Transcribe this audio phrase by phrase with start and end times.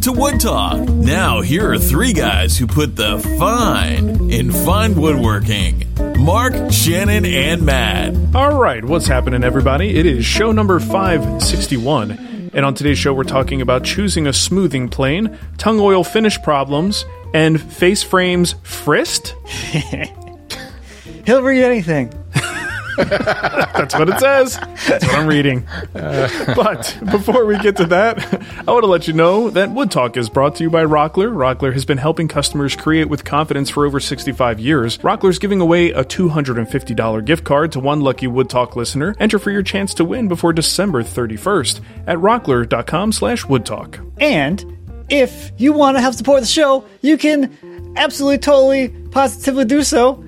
[0.00, 0.80] to Wood Talk.
[0.88, 5.84] Now, here are three guys who put the fine in fine woodworking
[6.18, 8.16] Mark, Shannon, and Matt.
[8.34, 9.96] All right, what's happening, everybody?
[9.96, 12.50] It is show number 561.
[12.52, 17.04] And on today's show, we're talking about choosing a smoothing plane, tung oil finish problems,
[17.32, 19.34] and face frames frist.
[21.26, 22.12] He'll read anything.
[23.78, 24.58] That's what it says.
[24.88, 25.66] That's what I'm reading.
[26.58, 28.18] But before we get to that,
[28.66, 31.30] I want to let you know that Wood Talk is brought to you by Rockler.
[31.30, 34.98] Rockler has been helping customers create with confidence for over 65 years.
[34.98, 39.14] Rockler's giving away a $250 gift card to one lucky Wood Talk listener.
[39.20, 44.12] Enter for your chance to win before December 31st at rockler.com slash woodtalk.
[44.20, 44.64] And
[45.08, 50.27] if you want to help support the show, you can absolutely, totally, positively do so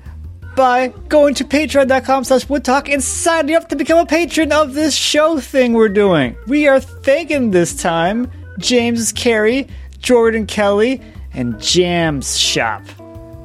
[0.55, 4.93] by going to patreon.com slash woodtalk and signing up to become a patron of this
[4.95, 6.35] show thing we're doing.
[6.47, 9.67] We are thanking this time James Carey,
[9.99, 11.01] Jordan Kelly,
[11.33, 12.83] and Jams Shop.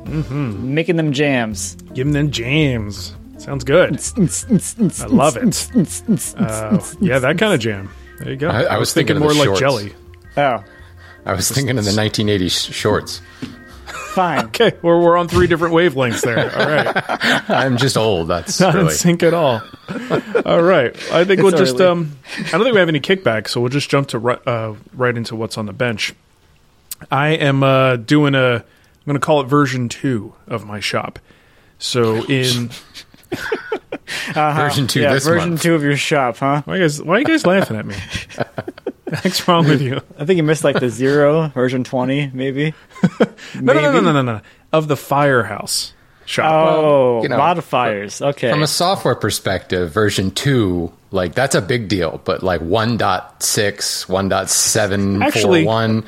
[0.05, 0.75] Mm-hmm.
[0.75, 1.75] Making them jams.
[1.95, 3.15] Giving them jams.
[3.39, 4.01] Sounds good.
[5.01, 5.71] I love it.
[6.39, 7.91] Uh, yeah, that kind of jam.
[8.19, 8.49] There you go.
[8.49, 9.93] I- I was thinking of more like jelly.
[10.37, 10.63] Oh,
[11.25, 13.21] I was thinking of the 1980s shorts.
[14.17, 14.47] Fine.
[14.57, 16.51] Okay, we're, we're on three different wavelengths there.
[16.59, 17.51] All right.
[17.51, 18.29] I'm just old.
[18.29, 19.63] That's Not in sync at all.
[20.47, 20.97] All right.
[21.13, 21.87] I think we'll just, early.
[21.87, 24.75] um, I don't think we have any kickback, so we'll just jump to ri- uh,
[24.95, 26.15] right into what's on the bench.
[27.11, 28.63] I am uh, doing a, I'm
[29.05, 31.19] going to call it version two of my shop.
[31.79, 32.71] So in,
[34.35, 35.63] uh version two yeah, this version month.
[35.63, 36.63] two of your shop, huh?
[36.65, 37.97] why, you guys, why are you guys laughing at me?
[39.09, 40.01] What's wrong with you?
[40.19, 42.75] I think you missed like the zero, version 20, maybe.
[43.61, 44.41] No, no, no, no, no, no, no.
[44.73, 45.93] Of the firehouse
[46.27, 46.53] shop.
[46.53, 48.21] Oh, you know, modifiers.
[48.21, 48.51] Okay.
[48.51, 52.21] From a software perspective, version two, like that's a big deal.
[52.25, 52.99] But like 1.6,
[54.07, 56.05] 1.741,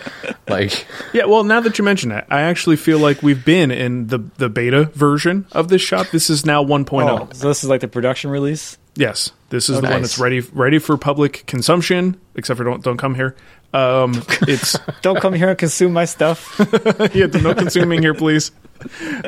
[0.48, 4.08] like Yeah, well, now that you mention that, I actually feel like we've been in
[4.08, 6.08] the, the beta version of this shop.
[6.10, 7.08] This is now 1.0.
[7.08, 8.76] oh, so this is like the production release?
[8.98, 12.20] Yes, this is the one that's ready ready for public consumption.
[12.34, 13.36] Except for don't don't come here.
[13.72, 16.56] Um, it's Don't come here and consume my stuff.
[17.14, 18.50] yeah, no consuming here, please.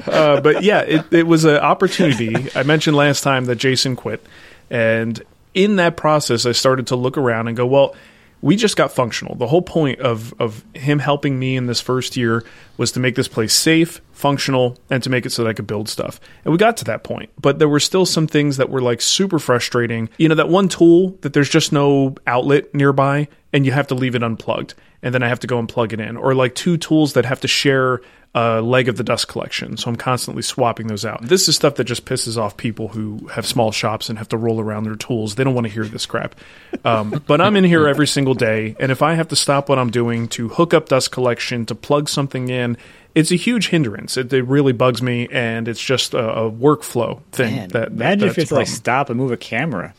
[0.08, 2.48] Uh, but yeah, it, it was an opportunity.
[2.56, 4.26] I mentioned last time that Jason quit,
[4.70, 5.22] and
[5.54, 7.94] in that process, I started to look around and go, well.
[8.42, 9.34] We just got functional.
[9.34, 12.44] The whole point of, of him helping me in this first year
[12.76, 15.66] was to make this place safe, functional, and to make it so that I could
[15.66, 16.20] build stuff.
[16.44, 17.30] And we got to that point.
[17.40, 20.08] But there were still some things that were like super frustrating.
[20.16, 23.94] You know, that one tool that there's just no outlet nearby and you have to
[23.94, 24.74] leave it unplugged.
[25.02, 26.16] And then I have to go and plug it in.
[26.16, 28.00] Or like two tools that have to share
[28.34, 29.76] a leg of the dust collection.
[29.76, 31.22] So I'm constantly swapping those out.
[31.22, 34.36] This is stuff that just pisses off people who have small shops and have to
[34.36, 35.34] roll around their tools.
[35.34, 36.36] They don't want to hear this crap.
[36.84, 38.76] Um, but I'm in here every single day.
[38.78, 41.74] And if I have to stop what I'm doing to hook up dust collection, to
[41.74, 42.76] plug something in,
[43.16, 44.16] it's a huge hindrance.
[44.16, 47.56] It, it really bugs me, and it's just a, a workflow thing.
[47.56, 49.36] Man, that, that imagine if that's you a have to like stop and move a
[49.36, 49.92] camera.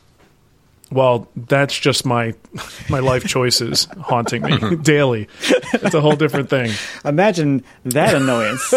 [0.92, 2.34] Well, that's just my
[2.90, 5.30] my life choices haunting me daily.
[5.74, 6.72] It's a whole different thing.
[7.06, 8.74] Imagine that annoyance.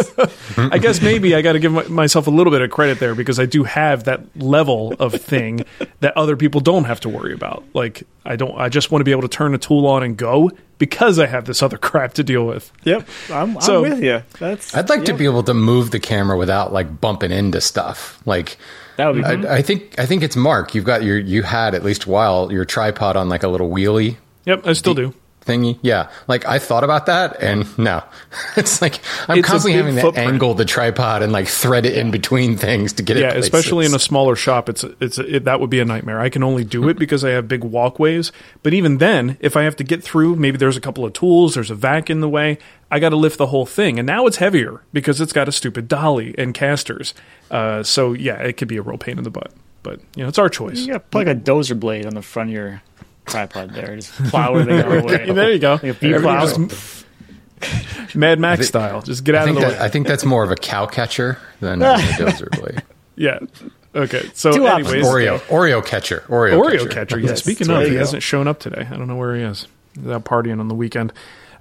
[0.57, 3.15] I guess maybe I got to give my, myself a little bit of credit there
[3.17, 5.65] because I do have that level of thing
[6.01, 7.65] that other people don't have to worry about.
[7.75, 8.57] Like I don't.
[8.57, 11.27] I just want to be able to turn a tool on and go because I
[11.27, 12.71] have this other crap to deal with.
[12.85, 14.23] yep, I'm, I'm So- with you.
[14.39, 18.23] That's I'd like to be able to move the camera without like bumping into stuff.
[18.25, 18.57] Like
[18.97, 20.75] That would be I, I think I think it's Mark.
[20.75, 23.71] You've got your you had at least a while your tripod on like a little
[23.71, 24.17] wheelie
[24.47, 25.15] Yep, I still do.
[25.45, 25.79] Thingy.
[25.83, 28.03] Yeah, like I thought about that, and no,
[28.57, 30.29] it's like I'm It's constantly big having to footprint.
[30.33, 33.21] angle the tripod and like thread it in between things to get it.
[33.21, 36.21] Yeah, especially in a smaller shop, it's it's it, that would be a nightmare.
[36.21, 38.33] I can only do it because I have big walkways.
[38.63, 41.55] But even then, if I have to get through, maybe there's a couple of tools,
[41.55, 42.59] there's a vac in the way.
[42.91, 45.53] I got to lift the whole thing, and now it's heavier because it's got a
[45.53, 47.13] stupid dolly and casters.
[47.51, 49.53] Uh, so yeah, it could be a real pain in the butt.
[49.83, 50.79] But you know, it's our choice.
[50.81, 52.83] You got to put like a dozer blade on the front of your
[53.27, 53.97] tripod there.
[53.97, 55.27] Just plow everything out of the way.
[55.35, 55.73] There you go.
[55.75, 56.47] Like a bee Everything plow.
[56.69, 57.05] just-
[58.15, 59.01] Mad Max style.
[59.03, 59.85] Just get out of think the that, way.
[59.85, 62.83] I think that's more of a cow catcher than a dozer blade.
[63.17, 63.39] yeah.
[63.95, 65.05] Okay, so Two anyways.
[65.07, 66.89] Oreo, Oreo catcher, Oreo, Oreo catcher.
[66.89, 67.19] catcher.
[67.21, 67.29] Yeah.
[67.31, 67.99] Yes, Speaking of, you he go.
[68.01, 68.87] hasn't shown up today.
[68.91, 69.69] I don't know where he is.
[69.95, 71.13] He's out partying on the weekend.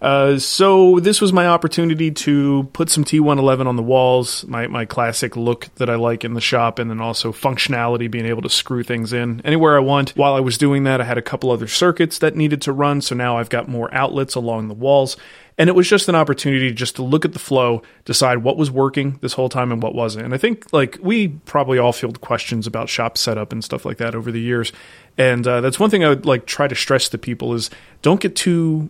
[0.04, 4.84] Uh, so this was my opportunity to put some T111 on the walls, my, my
[4.84, 8.50] classic look that I like in the shop, and then also functionality, being able to
[8.50, 10.10] screw things in anywhere I want.
[10.10, 13.00] While I was doing that, I had a couple other circuits that needed to run,
[13.00, 15.16] so now I've got more outlets along the walls.
[15.58, 18.70] And it was just an opportunity just to look at the flow, decide what was
[18.70, 20.26] working this whole time and what wasn't.
[20.26, 23.98] And I think like we probably all field questions about shop setup and stuff like
[23.98, 24.74] that over the years.
[25.18, 27.70] And uh, that's one thing I would like try to stress to people is
[28.02, 28.90] don't get too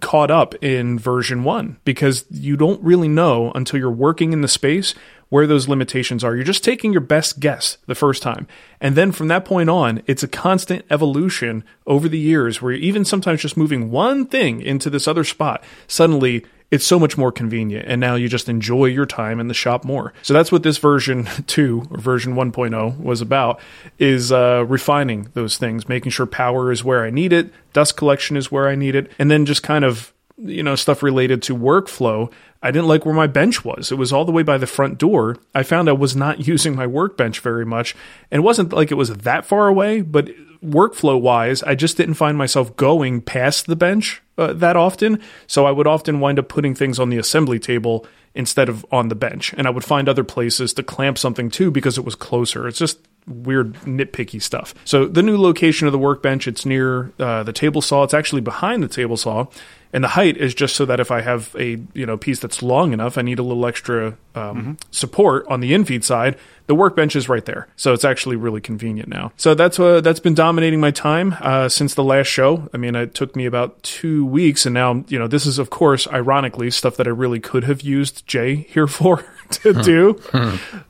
[0.00, 4.48] caught up in version one because you don't really know until you're working in the
[4.48, 4.94] space
[5.30, 6.34] where those limitations are.
[6.34, 8.46] You're just taking your best guess the first time.
[8.80, 13.04] And then from that point on, it's a constant evolution over the years where even
[13.04, 17.86] sometimes just moving one thing into this other spot, suddenly it's so much more convenient.
[17.88, 20.12] And now you just enjoy your time in the shop more.
[20.22, 23.60] So that's what this version 2 or version 1.0 was about
[23.98, 28.36] is uh, refining those things, making sure power is where I need it, dust collection
[28.36, 31.56] is where I need it, and then just kind of you know stuff related to
[31.56, 32.32] workflow
[32.62, 33.90] i didn't like where my bench was.
[33.90, 35.36] It was all the way by the front door.
[35.54, 37.94] I found i was not using my workbench very much.
[38.30, 40.30] And it wasn't like it was that far away but
[40.62, 45.20] workflow wise i just didn't find myself going past the bench uh, that often.
[45.46, 49.08] So i would often wind up putting things on the assembly table instead of on
[49.08, 49.54] the bench.
[49.56, 52.68] And i would find other places to clamp something to because it was closer.
[52.68, 54.74] It's just weird nitpicky stuff.
[54.84, 58.02] So the new location of the workbench, it's near uh, the table saw.
[58.02, 59.46] It's actually behind the table saw,
[59.92, 62.62] and the height is just so that if I have a you know piece that's
[62.62, 66.38] long enough, I need a little extra um, support on the infeed side.
[66.66, 69.32] The workbench is right there, so it's actually really convenient now.
[69.36, 72.68] So that's uh, that's been dominating my time uh, since the last show.
[72.72, 75.70] I mean, it took me about two weeks, and now you know this is of
[75.70, 79.24] course ironically stuff that I really could have used Jay here for.
[79.50, 80.16] to do,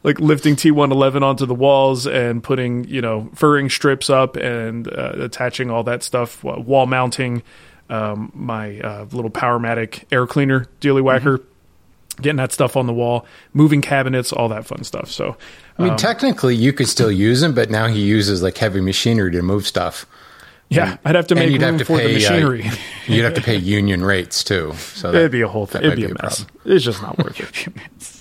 [0.02, 5.12] like lifting T111 onto the walls and putting, you know, furring strips up and uh,
[5.14, 7.42] attaching all that stuff, wall mounting
[7.90, 11.40] um, my uh, little Powermatic air cleaner dealy whacker,
[12.20, 15.10] getting that stuff on the wall, moving cabinets, all that fun stuff.
[15.10, 15.36] So,
[15.78, 19.30] I mean, technically, you could still use him, but now he uses like heavy machinery
[19.32, 20.06] to move stuff.
[20.68, 22.12] yeah, I'd have to make you'd room have to for the pay.
[22.14, 22.64] machinery.
[22.66, 22.74] Uh,
[23.06, 24.72] you'd have to pay union rates too.
[24.74, 25.82] So that, It'd be a whole thing.
[25.82, 26.44] It'd be a a mess.
[26.44, 26.72] problem.
[26.76, 27.72] It's just not worth it.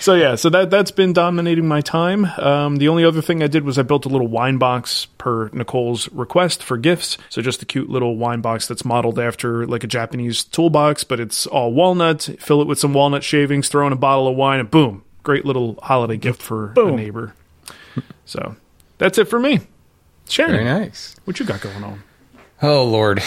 [0.00, 2.26] So yeah, so that that's been dominating my time.
[2.38, 5.48] Um, the only other thing I did was I built a little wine box per
[5.52, 7.18] Nicole's request for gifts.
[7.30, 11.20] So just a cute little wine box that's modeled after like a Japanese toolbox, but
[11.20, 12.28] it's all walnut.
[12.38, 15.44] Fill it with some walnut shavings, throw in a bottle of wine, and boom, great
[15.44, 17.34] little holiday gift for a neighbor.
[18.24, 18.56] So
[18.98, 19.60] that's it for me.
[20.28, 21.16] Shannon, Very nice.
[21.24, 22.02] what you got going on?
[22.60, 23.22] Oh Lord,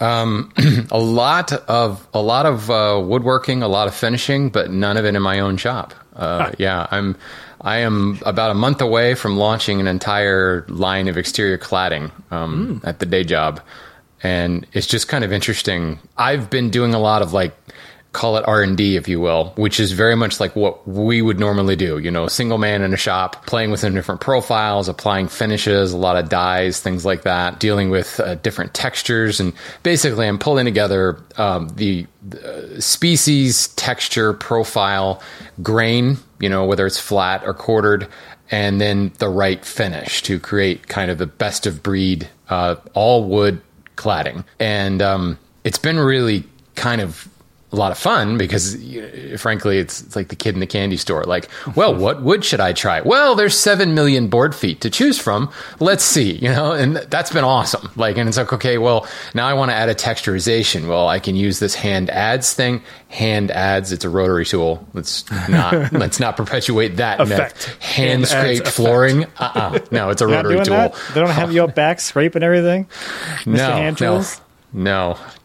[0.00, 0.52] um,
[0.90, 5.06] a lot of a lot of uh, woodworking, a lot of finishing, but none of
[5.06, 5.94] it in my own shop.
[6.14, 7.16] Uh, yeah, I'm
[7.62, 12.82] I am about a month away from launching an entire line of exterior cladding um,
[12.84, 13.62] at the day job,
[14.22, 15.98] and it's just kind of interesting.
[16.18, 17.56] I've been doing a lot of like
[18.16, 21.76] call it R&D if you will, which is very much like what we would normally
[21.76, 25.98] do, you know, single man in a shop, playing with different profiles, applying finishes, a
[25.98, 29.52] lot of dyes, things like that, dealing with uh, different textures and
[29.82, 32.06] basically I'm pulling together um, the
[32.42, 35.22] uh, species, texture, profile,
[35.62, 38.08] grain, you know, whether it's flat or quartered
[38.50, 43.24] and then the right finish to create kind of the best of breed uh, all
[43.24, 43.60] wood
[43.96, 44.42] cladding.
[44.58, 46.44] And um, it's been really
[46.76, 47.28] kind of
[47.76, 50.96] a lot of fun because you- frankly it's, it's like the kid in the candy
[50.96, 54.90] store like well what wood should i try well there's 7 million board feet to
[54.90, 58.78] choose from let's see you know and that's been awesome like and it's like okay
[58.78, 62.54] well now i want to add a texturization well i can use this hand adze
[62.54, 67.32] thing hand adze it's a rotary tool let's not let's not perpetuate that myth.
[67.32, 67.64] Effect.
[67.82, 68.76] hand Hand scraped effect.
[68.76, 70.94] flooring uh-uh no it's a rotary tool that?
[71.14, 72.86] They don't have your back scrape and everything?
[73.44, 73.46] Mr.
[73.46, 74.38] no, Hand Tools?
[74.38, 74.44] no,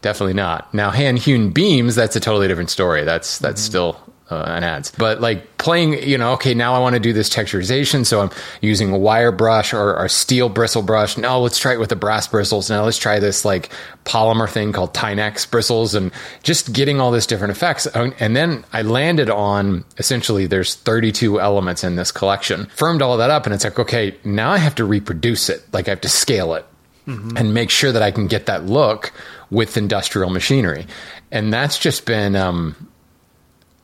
[0.02, 0.72] definitely not.
[0.74, 3.04] Now, hand hewn beams, that's a totally different story.
[3.04, 3.98] That's that's still
[4.32, 4.96] uh, an adze.
[4.96, 8.30] But like playing, you know, okay, now I want to do this texturization, so I'm
[8.60, 11.16] using a wire brush or a steel bristle brush.
[11.16, 12.70] Now let's try it with the brass bristles.
[12.70, 13.70] Now let's try this like
[14.04, 16.12] polymer thing called Tynex bristles, and
[16.42, 17.86] just getting all this different effects.
[17.86, 22.66] And and then I landed on essentially there's 32 elements in this collection.
[22.74, 25.62] Firmed all that up, and it's like, okay, now I have to reproduce it.
[25.72, 26.64] Like I have to scale it
[27.06, 29.12] and make sure that I can get that look
[29.50, 30.86] with industrial machinery.
[31.30, 32.88] And that's just been um,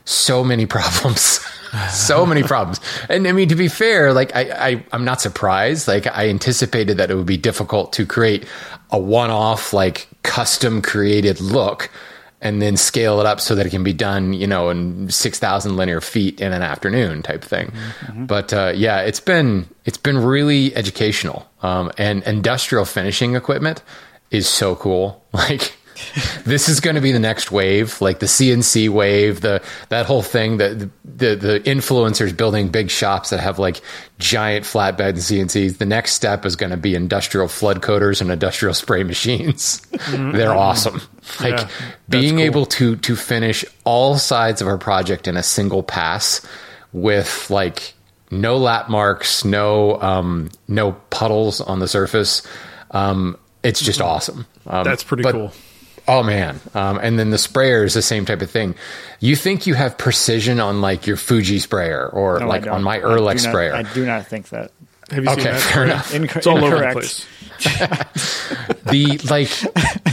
[0.06, 1.46] so many problems.
[1.92, 2.80] so many problems.
[3.10, 5.88] And I mean, to be fair, like I, I, I'm not surprised.
[5.88, 8.46] Like I anticipated that it would be difficult to create
[8.92, 11.90] a one-off, like custom created look.
[12.42, 15.78] And then scale it up so that it can be done, you know, in 6,000
[15.78, 17.72] linear feet in an afternoon type thing.
[18.28, 21.48] But uh, yeah, it's been it's been really educational.
[21.62, 23.82] Um, and industrial finishing equipment
[24.32, 25.24] is so cool.
[25.34, 25.76] Like
[26.46, 30.22] this is going to be the next wave, like the CNC wave, the that whole
[30.22, 30.58] thing.
[30.58, 33.82] The the the influencers building big shops that have like
[34.20, 35.78] giant flatbed and CNCs.
[35.78, 39.82] The next step is going to be industrial flood coaters and industrial spray machines.
[40.12, 41.02] They're awesome.
[41.40, 41.70] Like Yeah,
[42.10, 42.46] being cool.
[42.46, 46.46] able to to finish all sides of our project in a single pass
[46.94, 47.94] with like
[48.32, 52.42] no lap marks, no um, no puddles on the surface.
[52.92, 54.46] Um, it's just awesome.
[54.68, 55.52] Um, That's pretty cool.
[56.08, 56.60] Oh man.
[56.74, 58.76] Um, and then the sprayer is the same type of thing.
[59.20, 62.98] You think you have precision on like your Fuji sprayer or No, like on my
[62.98, 63.74] I Earlex not- sprayer.
[63.76, 64.72] I do not think that.
[65.12, 65.62] Have you seen Okay, that?
[65.62, 66.12] fair enough.
[66.14, 67.26] Inc- It's all over the place.
[68.92, 69.50] the like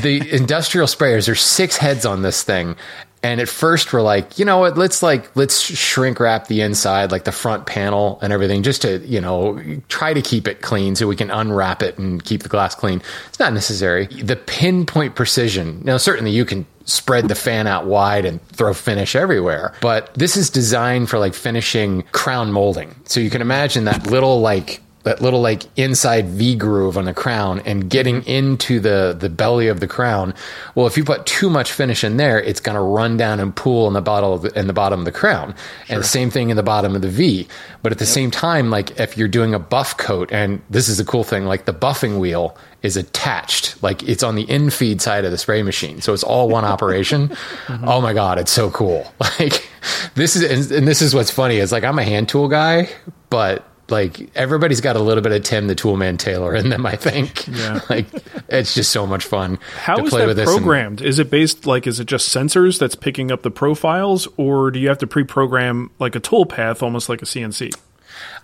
[0.02, 2.76] the industrial sprayers there's six heads on this thing
[3.22, 7.12] and at first we're like you know what let's like let's shrink wrap the inside
[7.12, 10.96] like the front panel and everything just to you know try to keep it clean
[10.96, 13.02] so we can unwrap it and keep the glass clean.
[13.28, 14.06] It's not necessary.
[14.06, 19.14] The pinpoint precision now certainly you can spread the fan out wide and throw finish
[19.14, 22.94] everywhere but this is designed for like finishing crown molding.
[23.04, 27.14] So you can imagine that little like that little like inside V groove on the
[27.14, 30.34] crown and getting into the the belly of the crown.
[30.74, 33.54] Well, if you put too much finish in there, it's going to run down and
[33.54, 35.54] pool in the bottom of the, in the bottom of the crown.
[35.88, 37.48] And the same thing in the bottom of the V.
[37.82, 41.00] But at the same time, like if you're doing a buff coat, and this is
[41.00, 45.24] a cool thing, like the buffing wheel is attached, like it's on the infeed side
[45.24, 47.30] of the spray machine, so it's all one operation.
[47.62, 47.88] Mm-hmm.
[47.88, 49.12] Oh my god, it's so cool!
[49.38, 49.68] Like
[50.14, 52.88] this is and, and this is what's funny is like I'm a hand tool guy,
[53.30, 56.84] but like everybody's got a little bit of Tim the Toolman Taylor in them.
[56.84, 57.46] I think.
[57.52, 57.80] Yeah.
[57.90, 58.06] like
[58.48, 60.48] it's just so much fun How to is play that with this.
[60.48, 61.02] and- programmed?
[61.02, 64.80] is it based like is it just sensors that's picking up the profiles, or do
[64.80, 67.72] you have to pre-program like a tool path, almost like a CNC?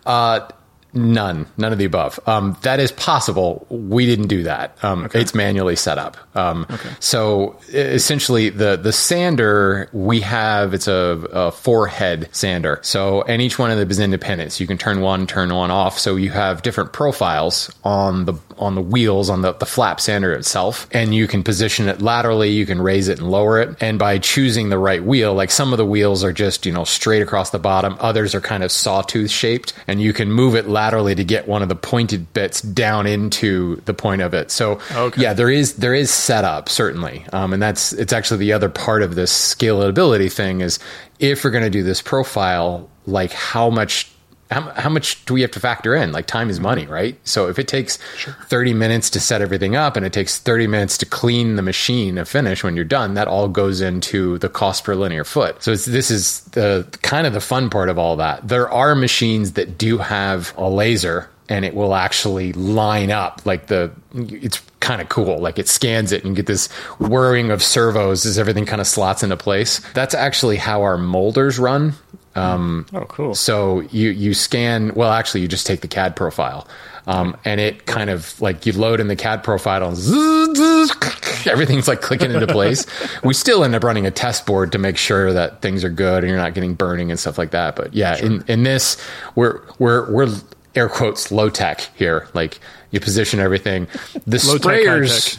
[0.06, 0.46] Uh,
[0.92, 2.18] none, none of the above.
[2.26, 3.66] Um, that is possible.
[3.70, 4.76] We didn't do that.
[4.82, 6.16] Um, It's manually set up.
[6.36, 6.66] Um,
[7.00, 12.78] So e- essentially, the the sander we have it's a, a four head sander.
[12.82, 14.52] So and each one of them is independent.
[14.52, 15.98] So you can turn one, turn one off.
[15.98, 20.32] So you have different profiles on the on the wheels on the the flap sander
[20.32, 22.50] itself, and you can position it laterally.
[22.50, 23.76] You can raise it and lower it.
[23.80, 26.84] And by choosing the right wheel, like some of the wheels are just you know
[26.84, 27.96] straight across the bottom.
[28.00, 31.62] Others are kind of sawtooth shaped, and you can move it laterally to get one
[31.62, 34.50] of the pointed bits down into the point of it.
[34.50, 35.22] So Okay.
[35.22, 39.02] yeah, there is there is setup certainly, um, and that's it's actually the other part
[39.02, 40.78] of this scalability thing is
[41.18, 44.10] if we're going to do this profile, like how much.
[44.50, 46.12] How, how much do we have to factor in?
[46.12, 47.16] Like time is money, right?
[47.24, 47.98] So if it takes
[48.46, 52.16] 30 minutes to set everything up and it takes 30 minutes to clean the machine
[52.16, 55.62] and finish when you're done, that all goes into the cost per linear foot.
[55.62, 58.46] So it's, this is the kind of the fun part of all that.
[58.48, 63.66] There are machines that do have a laser and it will actually line up like
[63.66, 67.62] the it's kind of cool like it scans it and you get this whirring of
[67.62, 71.92] servos as everything kind of slots into place that's actually how our molders run
[72.34, 73.34] um, Oh, cool.
[73.34, 76.66] so you you scan well actually you just take the cad profile.
[77.06, 80.10] Um, and it kind of like you load in the cad profile and zzz,
[80.90, 82.84] zzz, everything's like clicking into place.
[83.24, 86.22] We still end up running a test board to make sure that things are good
[86.22, 87.76] and you're not getting burning and stuff like that.
[87.76, 88.98] But yeah in, in this
[89.36, 90.28] we're we're we're
[90.74, 92.28] air quotes low tech here.
[92.34, 92.58] Like
[92.90, 93.86] you position everything.
[94.26, 95.38] The sprayers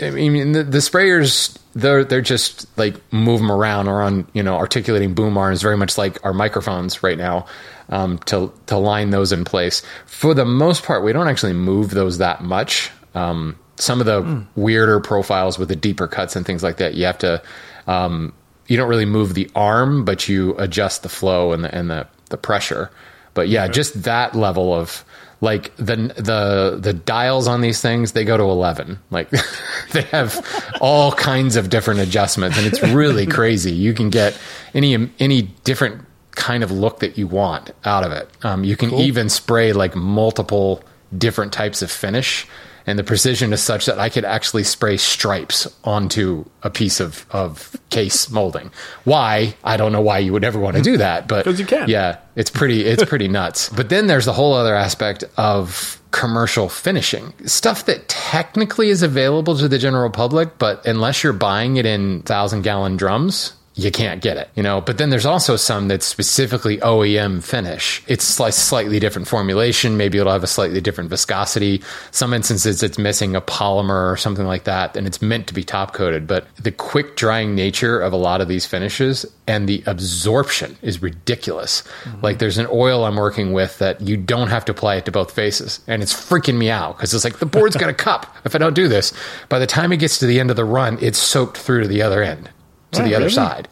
[0.00, 4.42] I mean, the, the sprayers, they're they're just like move them around or on you
[4.42, 7.46] know articulating boom arms, very much like our microphones right now,
[7.88, 9.82] um, to to line those in place.
[10.06, 12.90] For the most part, we don't actually move those that much.
[13.14, 17.06] Um, some of the weirder profiles with the deeper cuts and things like that, you
[17.06, 17.42] have to.
[17.86, 18.32] Um,
[18.68, 22.06] you don't really move the arm, but you adjust the flow and the and the
[22.30, 22.90] the pressure.
[23.34, 25.04] But yeah, just that level of
[25.42, 29.28] like the the the dials on these things they go to 11 like
[29.92, 33.72] they have all kinds of different adjustments and it's really crazy.
[33.72, 34.38] You can get
[34.72, 38.30] any any different kind of look that you want out of it.
[38.42, 40.82] Um, you can even spray like multiple
[41.18, 42.46] different types of finish
[42.86, 47.26] and the precision is such that I could actually spray stripes onto a piece of,
[47.30, 48.70] of case molding.
[49.04, 49.54] Why?
[49.64, 51.88] I don't know why you would ever want to do that, but 'Cause you can.
[51.88, 53.68] Yeah, it's pretty it's pretty nuts.
[53.70, 57.32] But then there's the whole other aspect of commercial finishing.
[57.46, 62.22] Stuff that technically is available to the general public, but unless you're buying it in
[62.22, 64.80] thousand gallon drums, you can't get it, you know.
[64.80, 68.02] But then there's also some that's specifically OEM finish.
[68.06, 69.96] It's like slightly different formulation.
[69.96, 71.82] Maybe it'll have a slightly different viscosity.
[72.10, 75.64] Some instances it's missing a polymer or something like that, and it's meant to be
[75.64, 76.26] top coated.
[76.26, 81.00] But the quick drying nature of a lot of these finishes and the absorption is
[81.00, 81.82] ridiculous.
[82.04, 82.20] Mm-hmm.
[82.20, 85.12] Like there's an oil I'm working with that you don't have to apply it to
[85.12, 88.36] both faces, and it's freaking me out because it's like the board's got a cup
[88.44, 89.14] if I don't do this.
[89.48, 91.88] By the time it gets to the end of the run, it's soaked through to
[91.88, 92.50] the other end
[92.92, 93.34] to Wow, the other really?
[93.34, 93.68] side,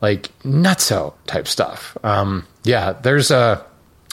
[0.00, 1.96] like nutso type stuff.
[2.04, 3.64] Um, yeah, there's a,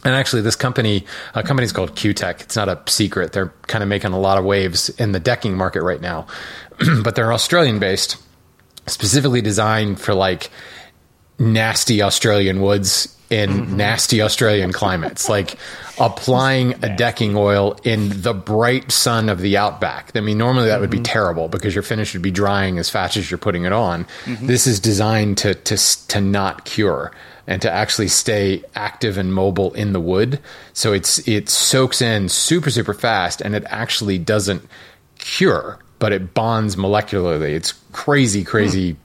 [0.05, 1.05] and actually this company,
[1.35, 2.41] a company's called Cutek.
[2.41, 3.31] It's not a secret.
[3.31, 6.27] They're kind of making a lot of waves in the decking market right now,
[7.03, 8.17] but they're Australian based,
[8.87, 10.49] specifically designed for like
[11.39, 13.77] nasty Australian woods in mm-hmm.
[13.77, 15.57] nasty Australian climates, like
[15.99, 20.11] applying a decking oil in the bright sun of the outback.
[20.13, 21.03] I mean, normally that would be mm-hmm.
[21.03, 24.05] terrible because your finish would be drying as fast as you're putting it on.
[24.25, 24.45] Mm-hmm.
[24.45, 25.77] This is designed to to
[26.09, 27.11] to not cure
[27.47, 30.39] and to actually stay active and mobile in the wood.
[30.73, 34.61] So it's it soaks in super super fast and it actually doesn't
[35.17, 37.55] cure, but it bonds molecularly.
[37.55, 38.99] It's crazy crazy hmm.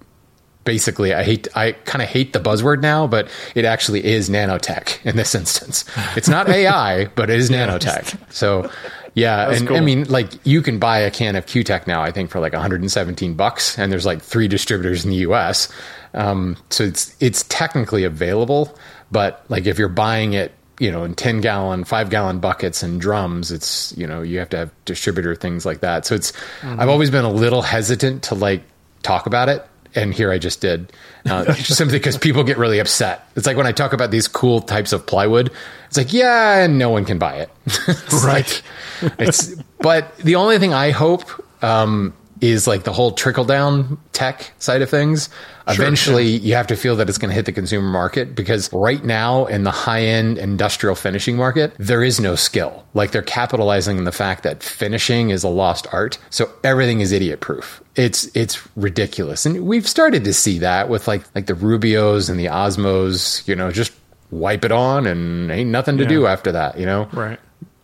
[0.69, 5.03] Basically i hate i kind of hate the buzzword now but it actually is nanotech
[5.03, 5.87] in this instance.
[6.17, 8.19] It's not ai but it is nanotech.
[8.31, 8.71] So
[9.15, 12.31] yeah and i mean like you can buy a can of Cutek now i think
[12.31, 15.73] for like 117 bucks and there's like three distributors in the us
[16.13, 18.77] um, so it's it's technically available
[19.11, 23.01] but like if you're buying it you know in 10 gallon 5 gallon buckets and
[23.01, 26.05] drums it's you know you have to have distributor things like that.
[26.05, 26.33] So it's
[26.63, 28.63] i've always been a little hesitant to like
[29.03, 29.65] talk about it
[29.95, 30.93] and here I just did,
[31.29, 33.29] uh, simply because people get really upset.
[33.37, 35.51] It's like when I talk about these cool types of plywood,
[35.89, 37.51] it's like, yeah, and no one can buy it.
[38.25, 38.63] Right.
[39.03, 41.25] like- it's, but the only thing I hope
[41.63, 45.29] um, is like the whole trickle down tech side of things.
[45.67, 49.05] Eventually, you have to feel that it's going to hit the consumer market because right
[49.05, 52.87] now in the high end industrial finishing market, there is no skill.
[52.95, 56.19] Like they're capitalizing on the fact that finishing is a lost art.
[56.31, 57.83] So everything is idiot proof.
[57.97, 59.45] It's, it's ridiculous.
[59.45, 63.55] And we've started to see that with like, like the Rubios and the Osmos, you
[63.55, 63.93] know, just
[64.31, 66.09] wipe it on and ain't nothing to Yeah.
[66.09, 67.09] do after that, you know?
[67.13, 67.39] Right.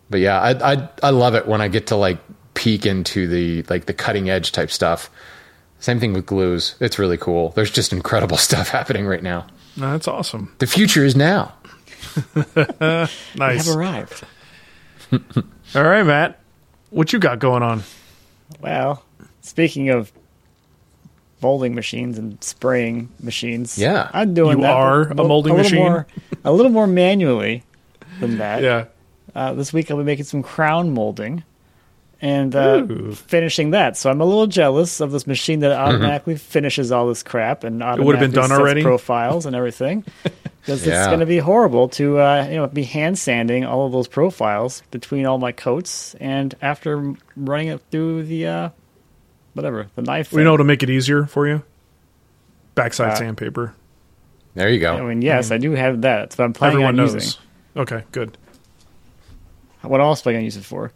[0.09, 2.19] But yeah, I, I I love it when I get to like
[2.55, 5.09] peek into the like the cutting edge type stuff.
[5.79, 6.75] Same thing with glues.
[6.79, 7.49] It's really cool.
[7.49, 9.45] There's just incredible stuff happening right now.
[9.77, 10.53] No, that's awesome.
[10.59, 11.53] The future is now.
[13.35, 13.67] Nice.
[13.67, 14.23] have arrived.
[15.11, 16.39] All right, Matt.
[16.89, 17.83] What you got going on?
[18.61, 19.03] Well,
[19.41, 20.11] speaking of
[21.41, 24.09] molding machines and spraying machines, Yeah.
[24.13, 24.71] I'm doing You that.
[24.75, 25.79] are a molding little machine?
[25.79, 26.07] more,
[26.45, 27.63] a little more manually
[28.19, 28.63] than that.
[28.63, 28.85] Yeah.
[29.35, 31.43] Uh, this week I'll be making some crown molding
[32.25, 33.97] and uh, finishing that.
[33.97, 37.83] So I'm a little jealous of this machine that automatically finishes all this crap and
[37.83, 38.81] automatically would've been done already?
[38.81, 40.03] profiles and everything.
[40.65, 40.97] Because Yeah.
[41.01, 44.07] it's going to be horrible to uh, you know be hand sanding all of those
[44.07, 48.69] profiles between all my coats and after running it through the uh,
[49.53, 50.31] whatever the knife.
[50.31, 50.45] We thing.
[50.45, 51.61] know to make it easier for you.
[52.73, 53.75] Backside Uh, sandpaper.
[54.55, 54.95] There you go.
[54.97, 56.31] I mean, yes, I do have that.
[56.31, 57.13] That's what I'm planning Everyone on knows.
[57.13, 57.41] using.
[57.77, 58.35] Okay, good.
[59.83, 60.91] What else am I going to use it for?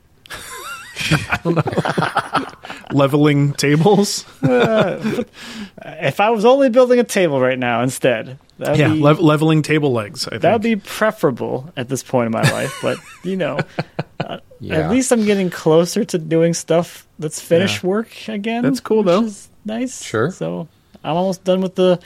[2.91, 4.25] Leveling tables.
[4.41, 9.61] If I was only building a table right now instead, that'd yeah, be, lev- leveling
[9.61, 10.25] table legs.
[10.31, 13.59] That would be preferable at this point in my life, but you know,
[14.19, 14.79] uh, Yeah.
[14.79, 17.89] at least I'm getting closer to doing stuff that's finish Yeah.
[17.89, 18.63] work again.
[18.63, 19.23] That's cool, which though.
[19.23, 20.03] is nice.
[20.03, 20.31] Sure.
[20.31, 20.67] So
[21.03, 21.99] I'm almost done with the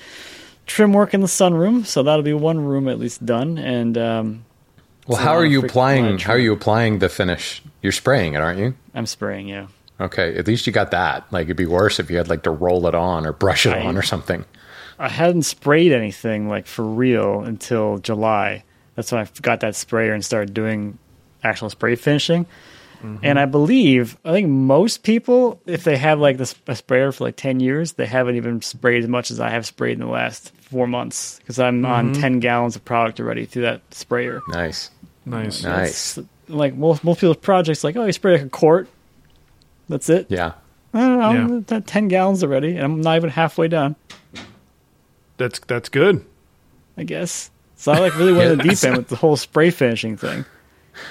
[0.66, 3.58] trim work in the sunroom, so that'll be one room at least done.
[3.58, 4.46] And um,
[5.08, 6.18] Well, how are you applying?
[6.18, 7.62] How are you applying the finish?
[7.82, 8.74] You're spraying it, aren't you?
[8.94, 9.48] I'm spraying.
[9.48, 9.68] Yeah,
[10.00, 11.26] Okay, at least you got that.
[11.32, 13.74] Like it'd be worse if you had like to roll it on or brush it
[13.74, 14.46] I- on or something.
[15.00, 18.64] I hadn't sprayed anything like for real until July.
[18.96, 21.00] That's when I got that sprayer and started doing
[21.44, 22.46] actual spray finishing.
[23.02, 23.18] Mm-hmm.
[23.24, 27.26] And I believe, I think most people, if they have like this a sprayer for
[27.26, 30.12] like ten years, they haven't even sprayed as much as I have sprayed in the
[30.12, 32.22] last four months because I'm on mm-hmm.
[32.22, 34.42] ten gallons of product already through that sprayer.
[34.50, 34.90] Nice,
[35.26, 35.64] nice.
[35.64, 36.18] nice.
[36.18, 38.88] It's like most most people's projects, like oh, you spray like a quart,
[39.90, 40.28] that's it.
[40.30, 40.54] Yeah,
[40.94, 41.44] I don't know, Yeah.
[41.44, 43.96] I'm at ten gallons already, and I'm not even halfway done.
[45.38, 46.26] That's that's good.
[46.98, 47.50] I guess.
[47.76, 50.46] So I like really went in the deep end with the whole spray finishing thing.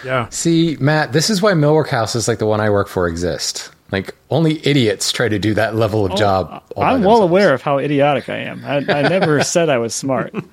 [0.04, 0.28] Yeah.
[0.30, 3.70] See, Matt, this is why millwork houses like the one I work for exist.
[3.90, 6.62] Like only idiots try to do that level of oh, job.
[6.76, 8.64] all I'm well aware of how idiotic I am.
[8.64, 10.32] I, I never said I was smart.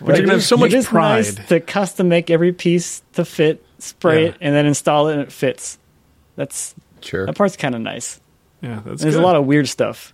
[0.00, 3.24] but you're gonna have so much it is nice to custom make every piece to
[3.24, 4.28] fit, spray Yeah.
[4.30, 5.78] it, and then install it, and it fits.
[6.36, 7.26] That's Sure.
[7.26, 8.20] that part's kind of nice.
[8.60, 9.22] Yeah, that's There's good.
[9.22, 10.12] a lot of weird stuff.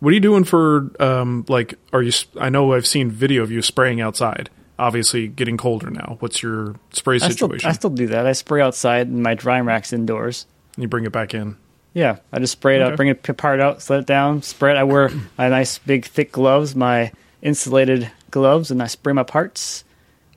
[0.00, 3.50] What are you doing for um like are you I know I've seen video of
[3.50, 4.50] you spraying outside.
[4.78, 6.16] Obviously getting colder now.
[6.20, 7.68] What's your spray I still, situation?
[7.68, 8.26] I still do that.
[8.26, 10.46] I spray outside and my drying rack's indoors.
[10.76, 11.56] And you bring it back in.
[11.92, 12.92] Yeah, I just spray it Okay.
[12.92, 14.76] out, bring it apart out, set it down, spray it.
[14.78, 19.84] I wear my nice big thick gloves, my insulated gloves, and I spray my parts,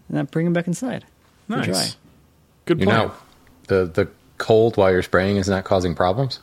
[0.09, 1.05] and I bring them back inside.
[1.47, 1.65] Nice.
[1.65, 1.87] dry.
[2.65, 3.07] Good You plan.
[3.07, 3.11] know,
[3.67, 6.39] the the cold while you're spraying is not causing problems.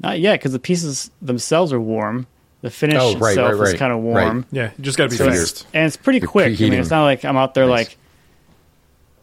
[0.00, 2.26] Not yet, because the pieces themselves are warm.
[2.60, 4.38] The finish Oh, right, itself right, is kind of warm.
[4.38, 4.44] right.
[4.50, 5.66] Yeah, you just got to be So fast.
[5.72, 6.58] and it's pretty You're quick.
[6.60, 7.88] I mean, it's not like I'm out there Nice.
[7.88, 7.96] like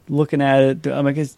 [0.07, 0.87] looking at it.
[0.87, 1.37] I'm like, it's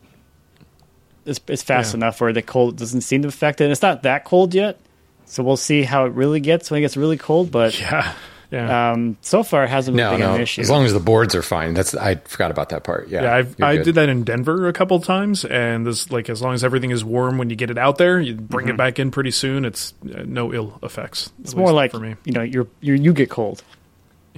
[1.25, 1.97] it's, it's fast Yeah.
[1.97, 3.65] enough where the cold doesn't seem to affect it.
[3.65, 4.79] And it's not that cold yet,
[5.25, 7.51] so we'll see how it really gets when it gets really cold.
[7.51, 8.13] But Yeah.
[8.49, 8.91] Yeah.
[8.93, 10.35] um, so far, it hasn't No, been no.
[10.35, 10.61] an issue.
[10.61, 11.73] As long as the boards are fine.
[11.73, 13.09] That's I forgot about that part.
[13.09, 13.83] Yeah, yeah, I've, I good.
[13.85, 17.03] did that in Denver a couple times, and this like as long as everything is
[17.03, 19.65] warm when you get it out there, you bring it back in pretty soon.
[19.65, 21.27] It's uh, no ill effects.
[21.29, 21.41] Mm-hmm.
[21.43, 22.15] it's more like for me.
[22.23, 23.63] you know, you're, you're you get cold.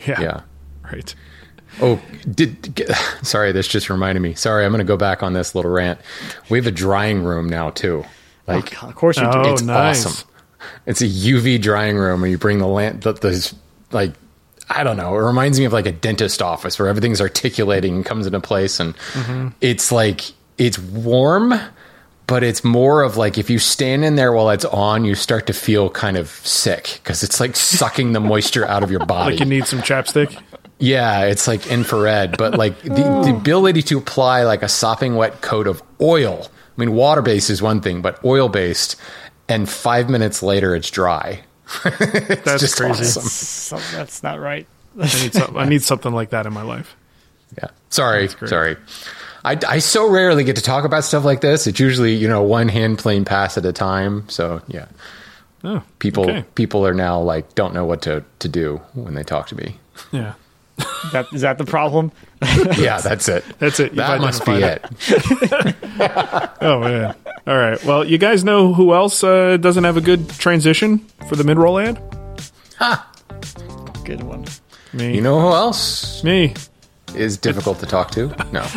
[0.07, 0.41] Yeah, Yeah.
[0.91, 1.13] right.
[1.81, 2.89] Oh, did get,
[3.21, 3.51] sorry.
[3.51, 4.33] This just reminded me.
[4.33, 5.99] Sorry, I'm going to go back on this little rant.
[6.49, 8.03] We have a drying room now too.
[8.47, 10.03] Like God, of course you Oh, it's nice.
[10.03, 10.27] awesome.
[10.87, 13.01] It's a UV drying room where you bring the lamp.
[13.03, 13.53] The, the
[13.91, 14.13] like
[14.69, 15.15] I don't know.
[15.15, 18.79] It reminds me of like a dentist office where everything's articulating and comes into place,
[18.79, 18.93] and
[19.61, 20.21] it's like
[20.57, 21.53] it's warm.
[22.27, 25.47] But it's more of like if you stand in there while it's on, you start
[25.47, 29.31] to feel kind of sick because it's like sucking the moisture out of your body.
[29.31, 30.39] Like you need some chapstick.
[30.77, 32.89] Yeah, it's like infrared, but like the,
[33.25, 36.45] the ability to apply like a sopping wet coat of oil.
[36.45, 38.95] I mean, water based is one thing, but oil based,
[39.49, 41.41] and five minutes later it's dry.
[41.85, 43.01] It's That's just crazy.
[43.03, 43.23] awesome.
[43.23, 44.67] So that's not right.
[44.99, 46.95] I need, some, I need something like that in my life.
[47.57, 47.69] Yeah.
[47.89, 48.75] Sorry, sorry.
[49.45, 51.67] I, I so rarely get to talk about stuff like this.
[51.67, 54.27] It's usually you know one hand plane pass at a time.
[54.29, 54.87] So yeah,
[55.63, 56.43] Oh, people okay.
[56.55, 59.77] people are now like don't know what to to do when they talk to me.
[60.11, 60.33] Yeah,
[61.13, 62.11] That, is that the problem?
[62.77, 63.43] Yeah, that's it.
[63.59, 63.87] That's it.
[63.91, 66.51] You've That must be identified it.
[66.61, 67.15] Oh man.
[67.49, 67.83] All right.
[67.83, 71.79] Well, you guys know who else uh, doesn't have a good transition for the mid-roll
[71.79, 71.99] ad?
[72.77, 73.11] Ha!
[74.05, 74.45] Good one.
[74.93, 75.15] Me.
[75.15, 76.53] You know who else me.
[77.15, 78.27] is difficult to talk to?
[78.51, 78.61] No.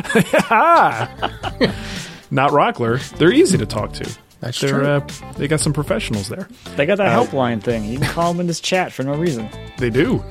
[2.31, 3.07] Not Rockler.
[3.19, 4.11] They're easy to talk to.
[4.41, 4.87] That's They're, true.
[4.87, 5.07] Uh,
[5.37, 6.49] they got some professionals there.
[6.77, 7.85] They got that helpline thing.
[7.85, 9.51] You can call them in this chat for no reason.
[9.77, 10.25] They do.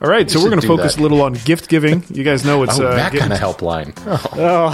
[0.00, 1.00] All right, so we're going to focus that.
[1.00, 2.02] a little on gift giving.
[2.08, 3.92] You guys know it's Oh, uh, that getting, kind of helpline.
[4.06, 4.72] Oh,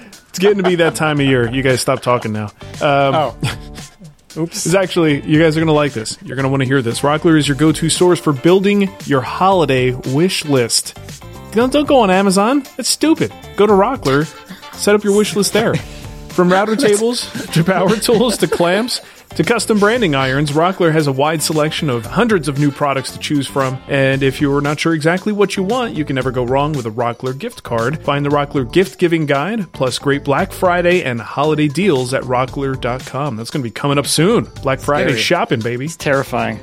[0.00, 1.50] Oh, it's getting to be that time of year.
[1.50, 2.44] You guys stop talking now.
[2.82, 3.38] Um, oh.
[4.36, 4.66] Oops.
[4.66, 6.18] It's actually you guys are going to like this.
[6.22, 7.00] You're going to want to hear this.
[7.00, 10.98] Rockler is your go-to source for building your holiday wish list.
[11.52, 12.64] Don't, don't go on Amazon.
[12.76, 13.32] That's stupid.
[13.56, 14.26] Go to Rockler.
[14.74, 15.74] Set up your wish list there.
[16.28, 19.00] From router tables to power tools to clamps
[19.34, 23.18] to custom branding irons, Rockler has a wide selection of hundreds of new products to
[23.18, 23.78] choose from.
[23.88, 26.86] And if you're not sure exactly what you want, you can never go wrong with
[26.86, 28.02] a Rockler gift card.
[28.02, 33.36] Find the Rockler gift giving guide, plus great Black Friday and holiday deals at rockler.com.
[33.36, 34.44] That's going to be coming up soon.
[34.62, 35.20] Black Friday Scary.
[35.22, 35.88] shopping, baby.
[35.88, 36.58] Terrifying.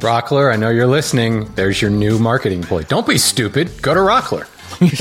[0.00, 1.44] Rockler, I know you're listening.
[1.54, 2.82] There's your new marketing ploy.
[2.84, 3.70] Don't be stupid.
[3.82, 4.46] Go to Rockler.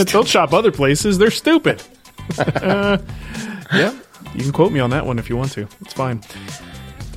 [0.12, 1.18] Don't shop other places.
[1.18, 1.82] They're stupid.
[2.38, 2.98] Uh,
[3.74, 3.92] yeah,
[4.36, 5.68] you can quote me on that one if you want to.
[5.82, 6.22] It's fine.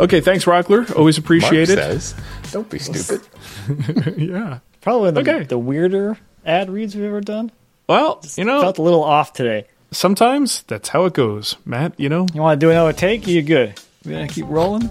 [0.03, 0.95] Okay, thanks, Rockler.
[0.97, 1.77] Always Mark appreciate it.
[1.79, 2.15] says,
[2.51, 3.27] "Don't be stupid."
[4.19, 4.59] Yeah.
[4.81, 5.45] Probably the, Okay.
[5.45, 7.53] the weirder ad reads we've ever done.
[7.89, 9.67] Well, you know, Felt a little off today.
[9.93, 11.93] sometimes that's how it goes, Matt.
[11.99, 12.27] You know.
[12.35, 13.27] You want to do another take?
[13.29, 13.79] You good?
[14.05, 14.91] We gonna keep rolling?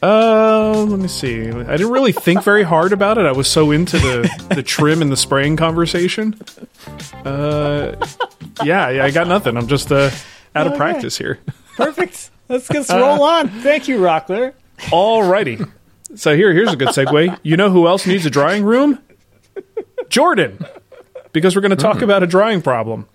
[0.00, 1.48] Uh, let me see.
[1.48, 3.26] I didn't really think very hard about it.
[3.26, 6.38] I was so into the the trim and the spraying conversation.
[7.24, 7.96] Uh,
[8.62, 9.56] yeah, I I got nothing.
[9.56, 10.10] I'm just uh
[10.54, 11.40] out of practice here.
[11.76, 12.30] Perfect.
[12.48, 13.48] Let's let's uh, roll on.
[13.48, 14.54] Thank you, Rockler.
[14.78, 15.70] Alrighty.
[16.14, 17.38] So here, here's a good segue.
[17.42, 18.98] You know who else needs a drying room?
[20.08, 20.58] Jordan.
[21.32, 22.04] Because we're going to talk mm-hmm.
[22.04, 23.06] about a drying problem.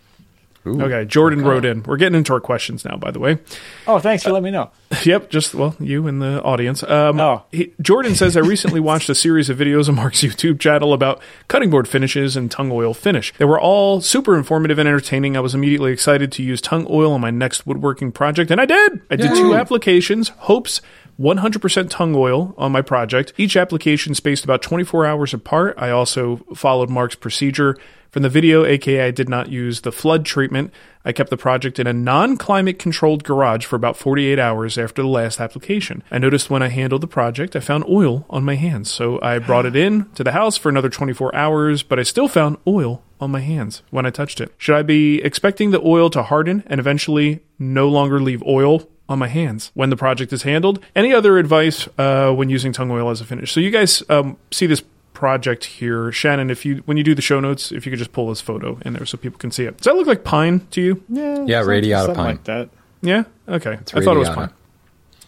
[0.65, 1.83] Okay, Jordan wrote in.
[1.83, 3.39] We're getting into our questions now, by the way.
[3.85, 4.71] Oh, thanks for letting me know.
[5.05, 6.83] Yep, just well, you and the audience.
[6.83, 7.41] Um, Oh.
[7.51, 11.19] he, Jordan says I recently watched a series of videos on Mark's YouTube channel about
[11.47, 13.33] cutting board finishes and tung oil finish.
[13.39, 15.35] They were all super informative and entertaining.
[15.35, 18.65] I was immediately excited to use tung oil on my next woodworking project, and I
[18.65, 19.01] did.
[19.09, 20.29] I did two applications.
[20.29, 20.79] Hopes
[21.23, 23.31] 100% tung oil on my project.
[23.37, 25.73] Each application spaced about 24 hours apart.
[25.77, 27.77] I also followed Mark's procedure.
[28.11, 30.71] From the video, aka I did not use the flood treatment,
[31.05, 35.01] I kept the project in a non climate controlled garage for about 48 hours after
[35.01, 36.03] the last application.
[36.11, 39.39] I noticed when I handled the project, I found oil on my hands, so I
[39.39, 43.01] brought it in to the house for another 24 hours, but I still found oil
[43.19, 44.53] on my hands when I touched it.
[44.57, 49.19] Should I be expecting the oil to harden and eventually no longer leave oil on
[49.19, 50.83] my hands when the project is handled.
[50.95, 53.53] Any other advice uh, when using tung oil as a finish?
[53.53, 56.49] So you guys um, see this project here, Shannon.
[56.49, 58.77] If you when you do the show notes, if you could just pull this photo
[58.83, 59.77] in there so people can see it.
[59.77, 61.03] Does that look like pine to you?
[61.07, 62.25] Yeah, Yeah, something- radiata pine.
[62.25, 62.69] like that.
[63.01, 63.23] Yeah.
[63.47, 63.73] Okay.
[63.73, 64.35] I thought it was radiata.
[64.35, 64.49] pine.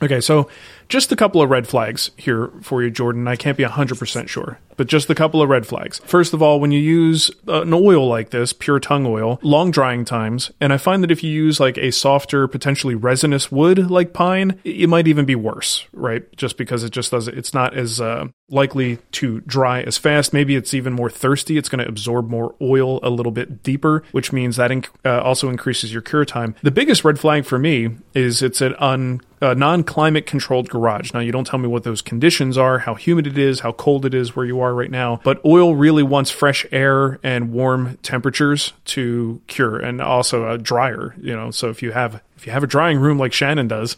[0.02, 0.50] Okay, so
[0.90, 3.28] just a couple of red flags here for you, Jordan.
[3.28, 6.00] I can't be 100% sure, but just a couple of red flags.
[6.06, 9.72] First of all, when you use uh, an oil like this, pure tung oil, long
[9.72, 13.90] drying times, and I find that if you use like a softer, potentially resinous wood
[13.90, 16.24] like pine, it might even be worse, right?
[16.36, 20.34] Just because it just does it's not as uh, likely to dry as fast.
[20.34, 21.58] Maybe it's even more thirsty.
[21.58, 25.22] It's going to absorb more oil a little bit deeper, which means that inc- uh,
[25.22, 26.56] also increases your cure time.
[26.62, 31.14] The biggest red flag for me is it's an un, a non-climate controlled garage.
[31.14, 34.06] Now you don't tell me what those conditions are, how humid it is, how cold
[34.06, 37.98] it is where you are right now, but oil really wants fresh air and warm
[38.04, 41.16] temperatures to cure, and also a dryer.
[41.22, 43.98] You know, so if you have if you have a drying room like Shannon does,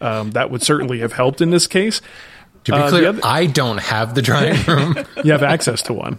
[0.00, 2.00] um, that would certainly have helped in this case.
[2.64, 4.96] To be Uh, clear, other- I don't have the drying room.
[5.22, 6.18] You have access to one.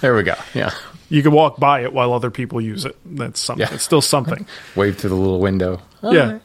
[0.00, 0.34] there we go.
[0.54, 0.70] Yeah.
[1.10, 2.94] You can walk by it while other people use it.
[3.06, 3.66] That's something.
[3.66, 3.72] Yeah.
[3.74, 4.46] It's still something.
[4.76, 5.80] Wave through the little window.
[6.02, 6.38] yeah.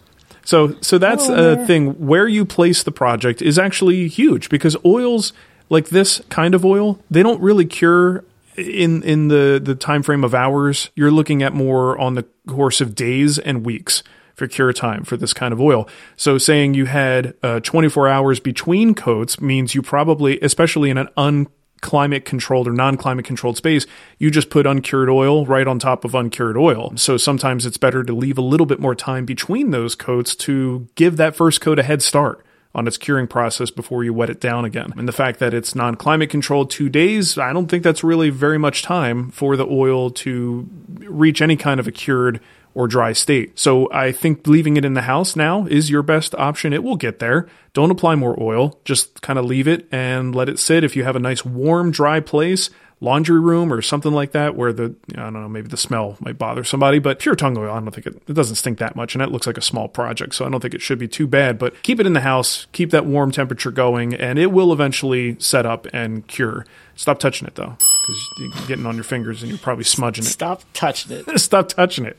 [0.44, 2.06] So so that's a thing.
[2.06, 5.34] Where you place the project is actually huge because oils
[5.70, 8.24] like this kind of oil, they don't really cure
[8.58, 10.90] in in the the time frame of hours.
[10.96, 14.04] You're looking at more on the course of days and weeks
[14.36, 15.88] for cure time for this kind of oil.
[16.18, 21.08] So saying you had uh, 24 hours between coats means you probably, especially in an
[21.16, 21.48] un
[21.84, 23.86] climate controlled or non climate controlled space,
[24.18, 26.94] you just put uncured oil right on top of uncured oil.
[26.96, 30.88] So sometimes it's better to leave a little bit more time between those coats to
[30.96, 32.44] give that first coat a head start
[32.76, 34.92] on its curing process before you wet it down again.
[34.98, 38.32] And the fact that it's non climate controlled two days, I don't think that's really
[38.32, 40.68] very much time for the oil to
[41.02, 42.40] reach any kind of a cured
[42.76, 43.58] or dry state.
[43.58, 46.74] So I think leaving it in the house now is your best option.
[46.74, 47.48] It will get there.
[47.74, 48.80] Don't apply more oil.
[48.86, 50.84] Just kind of leave it and let it sit.
[50.84, 52.70] If you have a nice warm, dry place,
[53.04, 56.38] laundry room or something like that, where the I don't know, maybe the smell might
[56.38, 59.14] bother somebody, but pure tung oil, I don't think it, it doesn't stink that much,
[59.14, 61.28] and that looks like a small project, so I don't think it should be too
[61.28, 61.60] bad.
[61.60, 65.36] But keep it in the house, keep that warm temperature going, and it will eventually
[65.40, 66.66] set up and cure.
[66.96, 67.76] Stop touching it though,
[68.08, 70.30] because you're getting on your fingers and you're probably smudging it.
[70.30, 71.40] Stop touching it.
[71.40, 72.18] Stop touching it.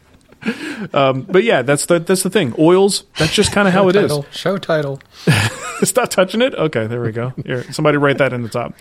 [0.92, 2.54] Um, but yeah, that's the that's the thing.
[2.58, 3.04] Oils.
[3.18, 4.02] That's just kind of how it is.
[4.02, 4.26] title.
[4.30, 5.00] Show title.
[5.82, 6.54] Stop touching it.
[6.54, 7.32] Okay, there we go.
[7.44, 8.74] Here, somebody write that in the top.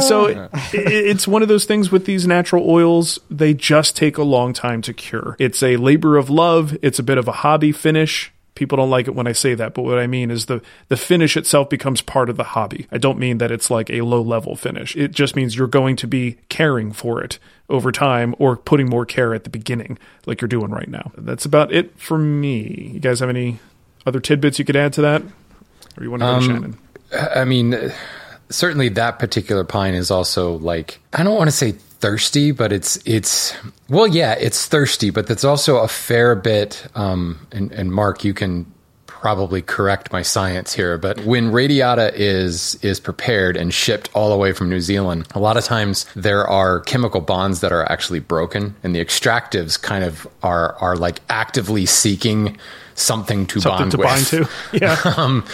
[0.00, 3.18] So it, it's one of those things with these natural oils.
[3.30, 5.36] They just take a long time to cure.
[5.38, 6.76] It's a labor of love.
[6.82, 8.32] It's a bit of a hobby finish.
[8.54, 10.96] People don't like it when I say that, but what I mean is the the
[10.96, 12.86] finish itself becomes part of the hobby.
[12.90, 14.96] I don't mean that it's like a low level finish.
[14.96, 19.06] It just means you're going to be caring for it over time or putting more
[19.06, 21.12] care at the beginning like you're doing right now.
[21.16, 22.90] That's about it for me.
[22.94, 23.60] You guys have any
[24.04, 25.22] other tidbits you could add to that?
[25.96, 26.78] Or you want to go to um, Shannon?
[27.34, 27.92] I mean,
[28.50, 32.98] certainly that particular pine is also like I don't want to say thirsty, but it's
[33.06, 33.54] it's
[33.88, 36.86] well, yeah, it's thirsty, but that's also a fair bit.
[36.94, 38.66] Um, and, and Mark, you can
[39.06, 44.36] probably correct my science here, but when radiata is is prepared and shipped all the
[44.36, 48.20] way from New Zealand, a lot of times there are chemical bonds that are actually
[48.20, 52.56] broken, and the extractives kind of are are like actively seeking
[52.94, 54.06] something to Something bond to with.
[54.06, 54.48] bind to.
[54.72, 55.14] Yeah.
[55.16, 55.44] um,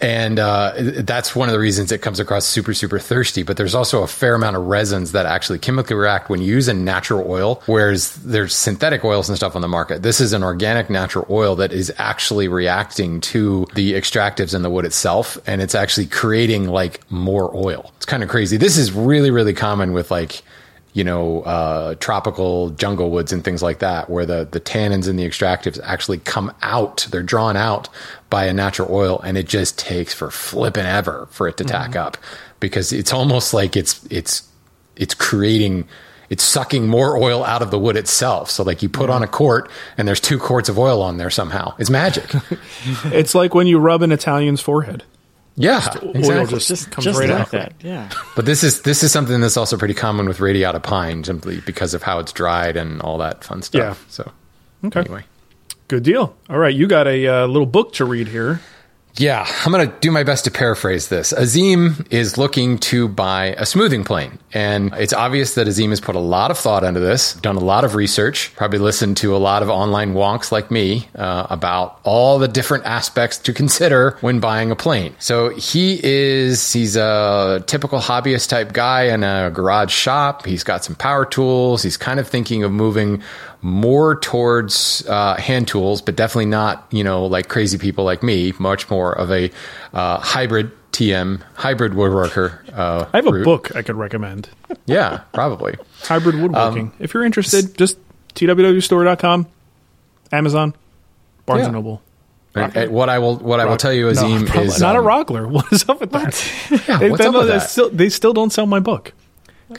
[0.00, 3.42] and uh, that's one of the reasons it comes across super super thirsty.
[3.42, 6.68] But there's also a fair amount of resins that actually chemically react when you use
[6.68, 10.02] a natural oil, whereas there's synthetic oils and stuff on the market.
[10.02, 14.70] This is an organic natural oil that is actually reacting to the extractives in the
[14.70, 17.92] wood itself, and it's actually creating like more oil.
[17.96, 18.56] It's kind of crazy.
[18.56, 20.42] This is really really common with like
[20.94, 25.18] you know, uh, tropical jungle woods and things like that, where the, the tannins and
[25.18, 27.06] the extractives actually come out.
[27.10, 27.88] They're drawn out
[28.30, 31.96] by a natural oil, and it just takes for flipping ever for it to tack
[31.96, 32.16] up
[32.60, 34.48] because it's almost like it's it's
[34.96, 35.86] it's creating
[36.30, 38.50] it's sucking more oil out of the wood itself.
[38.50, 41.30] So like you put on a quart and there's two quarts of oil on there
[41.30, 41.74] somehow.
[41.78, 42.30] It's magic.
[43.06, 45.04] it's like when you rub an Italian's forehead.
[45.56, 46.46] Yeah, Oil exactly.
[46.56, 47.50] just, Just, comes just right like out.
[47.52, 47.74] that.
[47.80, 48.10] Yeah.
[48.36, 51.94] But this is this is something that's also pretty common with radiata pine, simply because
[51.94, 53.98] of how it's dried and all that fun stuff.
[54.06, 54.10] Yeah.
[54.10, 54.32] So
[54.86, 55.00] Okay.
[55.00, 55.24] anyway.
[55.88, 56.34] Good deal.
[56.50, 58.60] All right, you got a uh, little book to read here.
[59.16, 61.32] Yeah, I'm going to do my best to paraphrase this.
[61.32, 64.40] Azim is looking to buy a smoothing plane.
[64.52, 67.60] And it's obvious that Azim has put a lot of thought into this, done a
[67.60, 72.00] lot of research, probably listened to a lot of online wonks like me uh, about
[72.02, 75.14] all the different aspects to consider when buying a plane.
[75.20, 80.44] So he is, he's a typical hobbyist type guy in a garage shop.
[80.44, 81.84] He's got some power tools.
[81.84, 83.22] He's kind of thinking of moving
[83.64, 88.52] more towards uh, hand tools, but definitely not, you know, like crazy people like me,
[88.58, 89.50] much more of a
[89.94, 92.58] uh, hybrid TM, hybrid woodworker.
[92.70, 93.44] Uh, I have a route.
[93.44, 94.50] book I could recommend.
[94.84, 95.76] Yeah, probably.
[96.02, 96.92] Hybrid woodworking.
[96.98, 97.96] if you're interested, just
[98.34, 99.46] twwstore.com,
[100.30, 100.74] Amazon,
[101.46, 101.64] Barnes Yeah.
[101.66, 102.02] and Noble.
[102.54, 104.98] And, and what I will, what I will tell you, Azim, probably is not a
[104.98, 105.50] um, rockler.
[105.50, 106.34] What is up with that?
[106.88, 107.70] Yeah, They, what's they- up with they that?
[107.70, 109.12] Still, they still don't sell my book.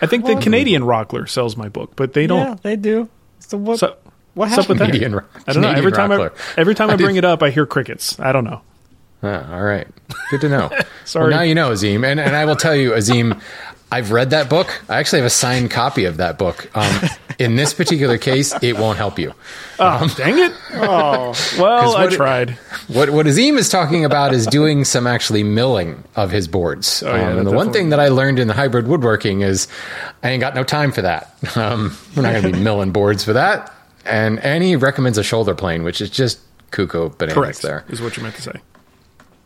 [0.02, 2.39] I think the Canadian Rockler sells my book, but they don't.
[2.39, 3.08] Yeah, they do.
[3.47, 3.79] So what?
[3.79, 3.95] So,
[4.34, 4.88] what what's up with that?
[4.88, 5.71] Canadian ro- I don't know.
[5.71, 8.19] Every time I every time I, I bring it up, I hear crickets.
[8.19, 8.62] I don't know.
[9.23, 9.88] Ah, all right.
[10.29, 10.69] Good to know.
[11.05, 11.29] Sorry.
[11.29, 12.03] Well, now you know, Azim.
[12.03, 13.39] And, and I will tell you, Azim,
[13.91, 14.82] I've read that book.
[14.89, 16.69] I actually have a signed copy of that book.
[16.76, 17.02] Um,
[17.39, 19.34] in this particular case, it won't help you.
[19.80, 20.52] Oh, dang it!
[20.78, 22.50] Oh, well, I what it- tried.
[22.88, 27.02] What what Azim is talking about is doing some actually milling of his boards.
[27.02, 29.67] Oh, yeah, um, and the one thing that I learned in the hybrid woodworking is
[30.21, 31.34] I ain't got no time for that.
[31.56, 33.74] Um, we're not going to be milling boards for that.
[34.06, 36.39] And and he recommends a shoulder plane, which is just
[36.71, 37.62] cuckoo bananas Correct.
[37.62, 37.86] there.
[37.88, 38.60] Is what you meant to say.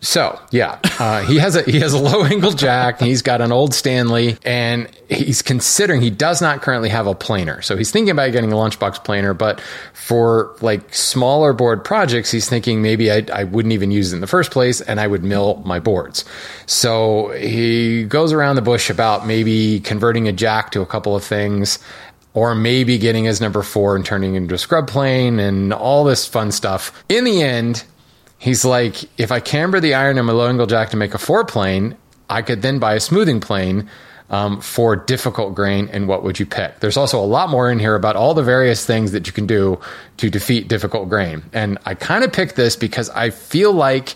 [0.02, 3.02] So yeah, uh, he has a he has a low angle jack.
[3.02, 7.62] He's got an old Stanley, and he's considering he does not currently have a planer.
[7.62, 9.60] So he's thinking about getting a lunchbox planer, but
[9.94, 14.22] for like smaller board projects, he's thinking maybe I, I wouldn't even use it in
[14.22, 16.24] the first place, and I would mill my boards.
[16.66, 21.24] So he goes around the bush about maybe converting a jack to a couple of
[21.24, 21.78] things.
[22.36, 26.28] Or maybe getting his number four and turning into a scrub plane and all this
[26.28, 26.94] fun stuff.
[27.10, 27.84] In the end,
[28.40, 31.18] He's like, if I camber the iron in my low angle jack to make a
[31.18, 31.96] four plane,
[32.30, 33.90] I could then buy a smoothing plane
[34.30, 35.90] um, for difficult grain.
[35.92, 36.80] And what would you pick?
[36.80, 39.46] There's also a lot more in here about all the various things that you can
[39.46, 39.80] do
[40.18, 41.44] to defeat difficult grain.
[41.52, 44.16] And I kind of picked this because I feel like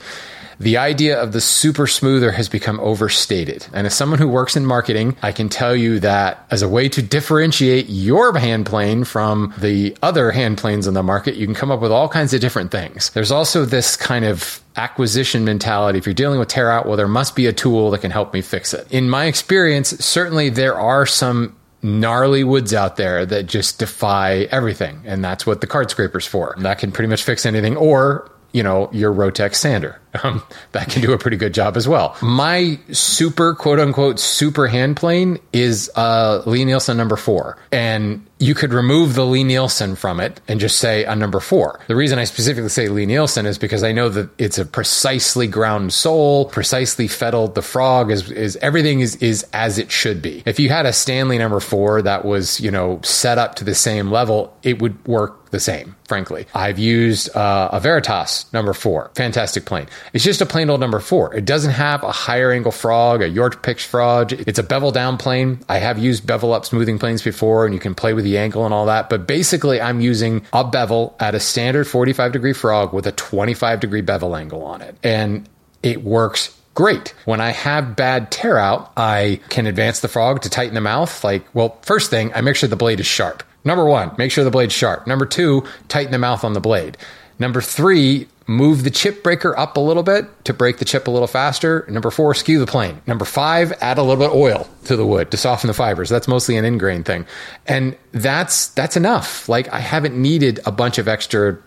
[0.63, 3.67] the idea of the super smoother has become overstated.
[3.73, 6.89] And as someone who works in marketing, I can tell you that as a way
[6.89, 11.56] to differentiate your hand plane from the other hand planes on the market, you can
[11.56, 13.10] come up with all kinds of different things.
[13.12, 15.99] There's also this kind of acquisition mentality.
[15.99, 18.34] If you're dealing with tear out, well, there must be a tool that can help
[18.34, 18.91] me fix it.
[18.91, 25.02] In my experience, certainly there are some gnarly woods out there that just defy everything.
[25.06, 26.56] And that's what the card scraper's for.
[26.60, 27.76] That can pretty much fix anything.
[27.76, 29.99] Or you know, your Rotex sander.
[30.21, 32.15] Um, that can do a pretty good job as well.
[32.21, 37.58] My super quote unquote super hand plane is uh, Lie-Nielsen number four.
[37.71, 41.80] And you could remove the Lie-Nielsen from it and just say a number four.
[41.88, 45.93] The reason I specifically say Lie-Nielsen is because I know that it's a precisely ground
[45.93, 47.56] sole, precisely fettled.
[47.56, 50.43] The frog is, is everything is, is as it should be.
[50.45, 53.76] If you had a Stanley number four that was, you know, set up to the
[53.76, 56.47] same level, it would work the same, frankly.
[56.54, 59.88] I've used uh, a Veritas number four, fantastic plane.
[60.11, 61.33] It's just a plain old number four.
[61.33, 64.33] It doesn't have a higher angle frog, a York pitch frog.
[64.33, 65.59] It's a bevel down plane.
[65.69, 68.65] I have used bevel up smoothing planes before, and you can play with the angle
[68.65, 69.09] and all that.
[69.09, 73.79] But basically, I'm using a bevel at a standard 45 degree frog with a 25
[73.79, 75.47] degree bevel angle on it, and
[75.81, 77.13] it works great.
[77.25, 81.23] When I have bad tear out, I can advance the frog to tighten the mouth.
[81.23, 83.43] Like, well, first thing, I make sure the blade is sharp.
[83.65, 85.07] Number one, make sure the blade's sharp.
[85.07, 86.97] Number two, tighten the mouth on the blade.
[87.39, 91.12] Number three, move the chip breaker up a little bit to break the chip a
[91.12, 91.86] little faster.
[91.89, 93.01] Number four, skew the plane.
[93.08, 96.10] Number five, add a little bit of oil to the wood to soften the fibers.
[96.10, 97.25] That's mostly an end grain thing.
[97.67, 99.47] And that's that's enough.
[99.47, 101.58] Like I haven't needed a bunch of extra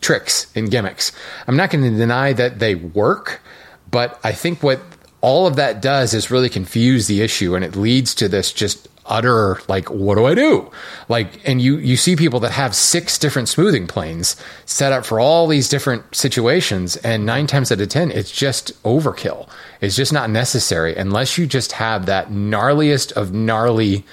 [0.00, 1.12] tricks and gimmicks.
[1.46, 3.40] I'm not going to deny that they work,
[3.90, 4.80] but I think what
[5.22, 8.88] all of that does is really confuse the issue and it leads to this just
[9.06, 10.70] utter like what do I do?
[11.08, 15.20] Like and you you see people that have six different smoothing planes set up for
[15.20, 19.48] all these different situations and 9 times out of 10 it's just overkill.
[19.80, 24.04] It's just not necessary unless you just have that gnarliest of gnarly,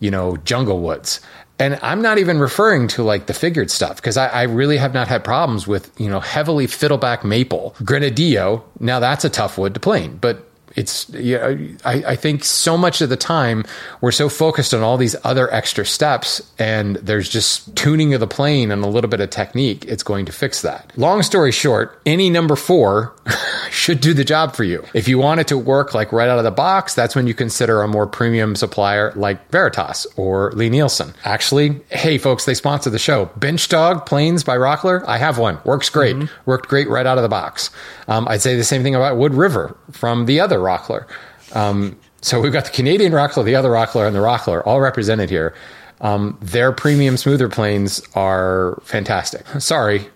[0.00, 1.20] you know, jungle woods.
[1.58, 4.92] And I'm not even referring to like the figured stuff because I, I, really have
[4.92, 7.76] not had problems with, you know, heavily fiddleback maple.
[7.78, 12.76] Granadillo, now that's a tough wood to plane, but It's know, I, I think so
[12.76, 13.64] much of the time
[14.00, 18.26] we're so focused on all these other extra steps, and there's just tuning of the
[18.26, 19.84] plane and a little bit of technique.
[19.86, 20.92] It's going to fix that.
[20.96, 23.14] Long story short, any number four
[23.70, 24.84] should do the job for you.
[24.94, 27.34] If you want it to work like right out of the box, that's when you
[27.34, 31.14] consider a more premium supplier like Veritas or Lie-Nielsen.
[31.24, 33.26] Actually, hey folks, they sponsor the show.
[33.36, 35.04] Bench Dog Planes by Rockler.
[35.06, 35.58] I have one.
[35.64, 36.16] Works great.
[36.46, 37.70] Worked great right out of the box.
[38.08, 41.06] Um, I'd say the same thing about WoodRiver from the other Rockler.
[41.54, 45.30] Um, so we've got the Canadian Rockler, the other Rockler, and the Rockler all represented
[45.30, 45.54] here.
[46.00, 49.46] Um, their premium smoother planes are fantastic.
[49.60, 50.08] Sorry,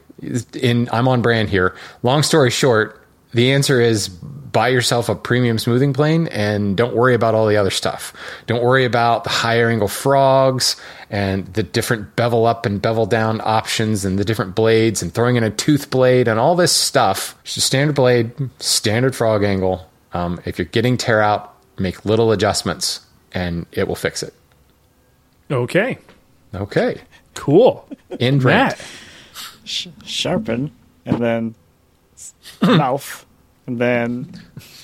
[0.54, 1.76] in I'm on brand here.
[2.02, 7.14] Long story short, the answer is buy yourself a premium smoothing plane and don't worry
[7.14, 8.12] about all the other stuff.
[8.46, 10.76] Don't worry about the higher angle frogs
[11.10, 15.36] and the different bevel up and bevel down options and the different blades and throwing
[15.36, 17.36] in a tooth blade and all this stuff.
[17.44, 19.87] Just standard blade, standard frog angle.
[20.12, 24.32] Um, if you're getting tear out, make little adjustments and it will fix it.
[25.50, 25.98] Okay.
[26.54, 27.00] Okay.
[27.34, 27.88] Cool.
[28.18, 28.80] In Matt.
[29.64, 30.70] Sharpen,
[31.04, 31.54] and then
[32.14, 33.26] s- mouth,
[33.66, 34.32] and then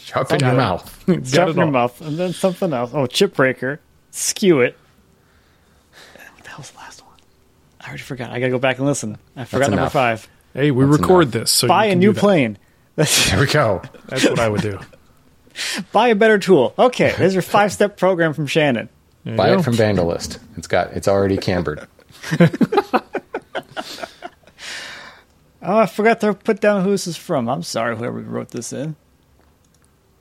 [0.02, 1.04] Sharpen your mouth.
[1.26, 2.90] Sharpen your mouth, and then something else.
[2.92, 4.76] Oh, chip breaker, skew it.
[6.34, 7.16] What the hell's the last one?
[7.80, 8.30] I already forgot.
[8.30, 9.16] I gotta go back and listen.
[9.36, 9.92] I forgot number enough.
[9.94, 10.28] five.
[10.52, 12.58] Hey, we record this, so Buy you a new plane.
[12.96, 13.82] That's, There we go.
[14.08, 14.78] That's what I would do.
[15.92, 16.74] buy a better tool.
[16.78, 18.88] Okay, there's your five step program from Shannon.
[19.24, 19.62] There Buy it go.
[19.62, 20.38] from Vandalist.
[20.56, 21.86] It's got it's already cambered.
[25.66, 27.48] Oh, I forgot to put down who this is from.
[27.48, 28.96] I'm sorry, whoever wrote this in.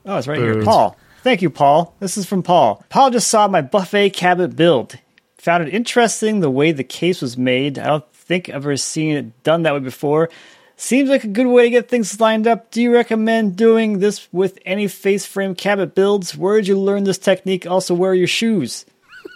[0.06, 0.64] Oh, it's right here.
[0.64, 0.98] Paul.
[1.22, 1.94] Thank you, Paul.
[2.00, 2.84] This is from Paul.
[2.90, 4.98] Paul just saw my buffet cabinet build.
[5.40, 7.78] Found it interesting the way the case was made.
[7.78, 10.30] I don't think I've ever seen it done that way before.
[10.76, 12.72] Seems like a good way to get things lined up.
[12.72, 16.36] Do you recommend doing this with any face frame cabinet builds?
[16.36, 17.66] Where did you learn this technique?
[17.68, 18.86] Also, where are your shoes?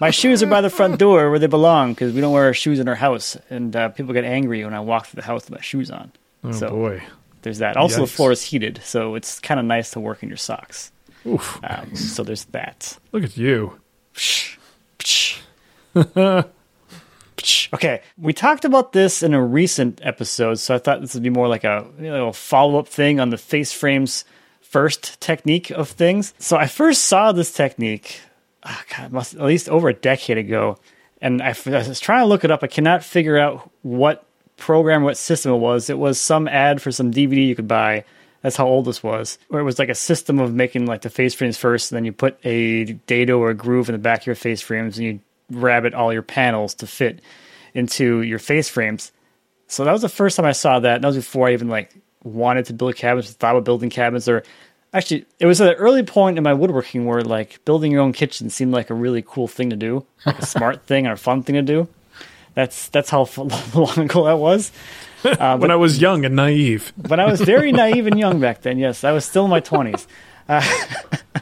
[0.01, 2.53] My shoes are by the front door where they belong because we don't wear our
[2.53, 5.43] shoes in our house, and uh, people get angry when I walk through the house
[5.45, 6.11] with my shoes on.
[6.43, 7.03] Oh so boy.
[7.41, 7.77] there's that.
[7.77, 8.01] Also, Yikes.
[8.01, 10.91] the floor is heated, so it's kind of nice to work in your socks.
[11.25, 11.59] Oof.
[11.63, 12.97] Um, so there's that.
[13.11, 13.79] Look at you.
[17.73, 21.29] Okay, we talked about this in a recent episode, so I thought this would be
[21.29, 24.25] more like a you know, follow up thing on the face frames
[24.61, 26.33] first technique of things.
[26.39, 28.19] So I first saw this technique,
[28.63, 30.77] ah, God, must at least over a decade ago,
[31.21, 32.63] and I, I was trying to look it up.
[32.63, 34.25] I cannot figure out what
[34.57, 35.89] program, what system it was.
[35.89, 38.03] It was some ad for some DVD you could buy.
[38.41, 39.39] That's how old this was.
[39.47, 42.05] Where it was like a system of making like the face frames first, and then
[42.05, 45.07] you put a dado or a groove in the back of your face frames, and
[45.07, 45.19] you
[45.51, 47.21] rabbet all your panels to fit
[47.73, 49.11] into your face frames.
[49.67, 50.95] So that was the first time I saw that.
[50.95, 51.93] And that was before I even like
[52.23, 54.43] wanted to build cabinets, thought about building cabinets, or
[54.93, 58.13] actually, it was at an early point in my woodworking where like building your own
[58.13, 61.17] kitchen seemed like a really cool thing to do, like a smart thing or a
[61.17, 61.87] fun thing to do.
[62.53, 63.29] That's that's how
[63.73, 64.71] long ago that was.
[65.21, 66.93] when I was young and naive.
[67.07, 68.77] when I was very naive and young back then.
[68.77, 70.07] Yes, I was still in my twenties.
[70.49, 70.61] Uh,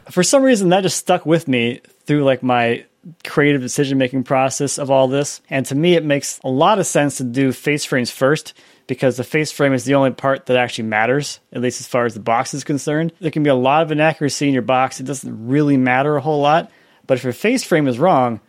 [0.10, 2.86] for some reason, that just stuck with me through like my
[3.24, 5.42] creative decision making process of all this.
[5.50, 8.54] And to me, it makes a lot of sense to do face frames first
[8.88, 12.06] because the face frame is the only part that actually matters, at least as far
[12.06, 13.14] as the box is concerned.
[13.20, 15.00] There can be a lot of inaccuracy in your box.
[15.00, 16.72] It doesn't really matter a whole lot.
[17.08, 18.40] But if your face frame is wrong,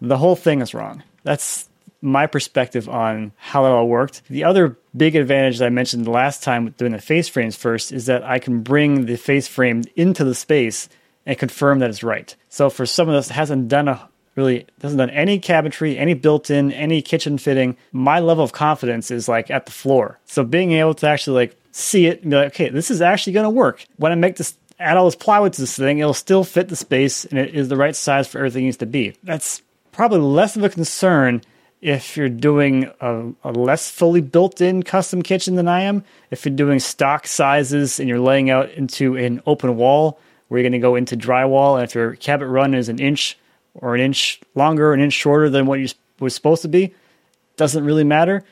[0.00, 1.02] the whole thing is wrong.
[1.24, 1.68] That's
[2.02, 4.22] my perspective on how it all worked.
[4.28, 7.92] The other big advantage that I mentioned last time with doing the face frames first
[7.92, 10.88] is that I can bring the face frame into the space
[11.26, 12.34] and confirm that it's right.
[12.48, 17.02] So for someone that hasn't done a really hasn't done any cabinetry, any built-in, any
[17.02, 20.18] kitchen fitting, my level of confidence is like at the floor.
[20.24, 23.34] So being able to actually like see it and be like, okay, this is actually
[23.34, 23.84] going to work.
[23.96, 26.76] When I make this add all this plywood to this thing, it'll still fit the
[26.76, 29.14] space and it is the right size for everything it needs to be.
[29.22, 29.62] That's
[29.92, 31.42] probably less of a concern
[31.80, 36.04] if you're doing a, a less fully built in custom kitchen than I am.
[36.30, 40.18] If you're doing stock sizes and you're laying out into an open wall
[40.58, 43.38] you're going to go into drywall, and if your cabinet run is an inch
[43.74, 45.88] or an inch longer, an inch shorter than what you
[46.20, 46.94] was supposed to be,
[47.56, 48.44] doesn't really matter.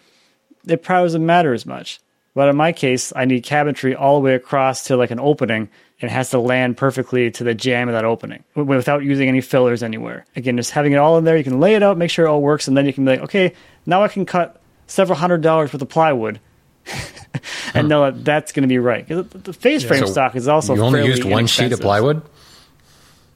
[0.67, 2.01] It probably doesn't matter as much.
[2.35, 5.69] But in my case, I need cabinetry all the way across to like an opening.
[6.01, 9.41] and It has to land perfectly to the jamb of that opening without using any
[9.41, 10.25] fillers anywhere.
[10.37, 12.29] Again, just having it all in there, you can lay it out, make sure it
[12.29, 13.53] all works, and then you can be like, okay,
[13.85, 16.41] now I can cut several hundred dollars worth of plywood
[17.75, 19.07] and know that that's going to be right.
[19.09, 21.81] 'Cause the the face frame So stock is also you only used one sheet of
[21.81, 22.23] plywood.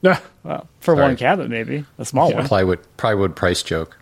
[0.06, 1.06] Ah, Well, for Sorry.
[1.06, 2.46] one cabinet, maybe a small one.
[2.46, 3.98] Plywood, plywood price joke.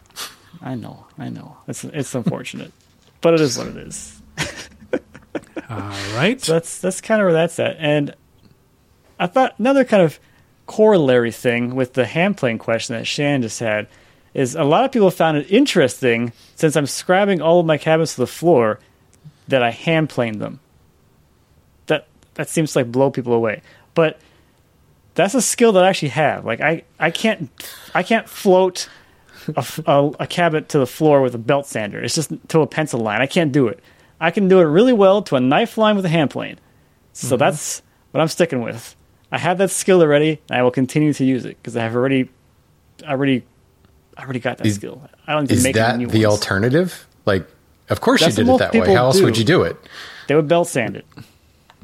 [0.61, 1.57] I know, I know.
[1.69, 2.73] It's it's unfortunate,
[3.21, 4.21] but it is what it is.
[5.71, 5.79] all
[6.17, 6.41] right.
[6.41, 7.77] So that's that's kind of where that's at.
[7.79, 8.15] And
[9.19, 10.19] I thought another kind of
[10.67, 13.87] corollary thing with the hand plane question that Shannon just had
[14.35, 18.15] is a lot of people found it interesting since I'm scribing all of my cabinets
[18.15, 18.79] to the floor
[19.49, 20.61] that I hand plane them.
[21.87, 23.63] That that seems to like blow people away,
[23.95, 24.19] but
[25.15, 26.45] that's a skill that I actually have.
[26.45, 27.51] Like I, I can't
[27.95, 28.89] I can't float
[29.57, 32.03] a, a, a cabinet to the floor with a belt sander.
[32.03, 33.21] It's just to a pencil line.
[33.21, 33.81] I can't do it.
[34.21, 36.59] I can do it really well to a knife line with a hand plane.
[37.13, 37.39] So mm-hmm.
[37.39, 37.83] that's
[38.13, 38.95] what I'm sticking with.
[39.33, 41.97] I have that skill already, and I will continue to use it because I have
[41.97, 42.29] already,
[43.03, 43.45] already,
[44.17, 45.03] I already got that Is- skill.
[45.27, 46.25] I don't need to make that the ones.
[46.25, 47.07] alternative?
[47.25, 47.49] Like,
[47.93, 48.95] of course That's you did it that way.
[48.95, 49.25] How else do.
[49.25, 49.77] would you do it?
[50.27, 51.07] They would belt sand it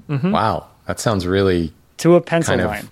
[0.08, 0.30] mm-hmm.
[0.30, 2.88] Wow, that sounds really to a pencil Kind of line.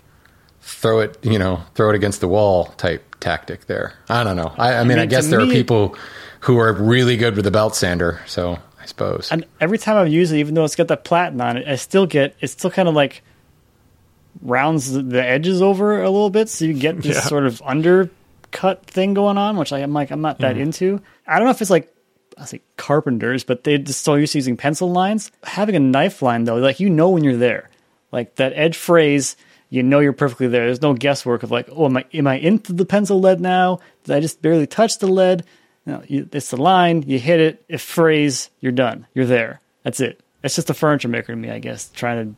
[0.60, 3.94] throw it, you know, throw it against the wall type tactic there.
[4.08, 4.52] I don't know.
[4.58, 5.96] I, I mean, I, mean, guess to there are people
[6.40, 8.20] who are really good with the belt sander.
[8.26, 9.32] So I suppose.
[9.32, 11.76] And every time I use it, even though it's got that platen on it, I
[11.76, 13.22] still get it still kind of like
[14.42, 17.22] rounds the, the edges over a little bit, so you get this Yeah.
[17.22, 20.62] sort of undercut thing going on, which I, I'm like I'm not that mm-hmm.
[20.62, 21.00] into.
[21.26, 21.92] I don't know if it's like
[22.38, 25.30] I say carpenters, but they just so used to using pencil lines.
[25.44, 27.70] Having a knife line though, like you know when you're there,
[28.12, 29.36] like that edge phrase.
[29.68, 30.66] You know you're perfectly there.
[30.66, 33.80] There's no guesswork of like, oh, am I am I into the pencil lead now?
[34.04, 35.44] Did I just barely touch the lead?
[35.86, 37.02] No, you, it's the line.
[37.02, 37.64] You hit it.
[37.68, 38.50] It phrase.
[38.60, 39.06] You're done.
[39.14, 39.60] You're there.
[39.82, 40.20] That's it.
[40.44, 41.90] It's just a furniture maker to me, I guess.
[41.90, 42.36] Trying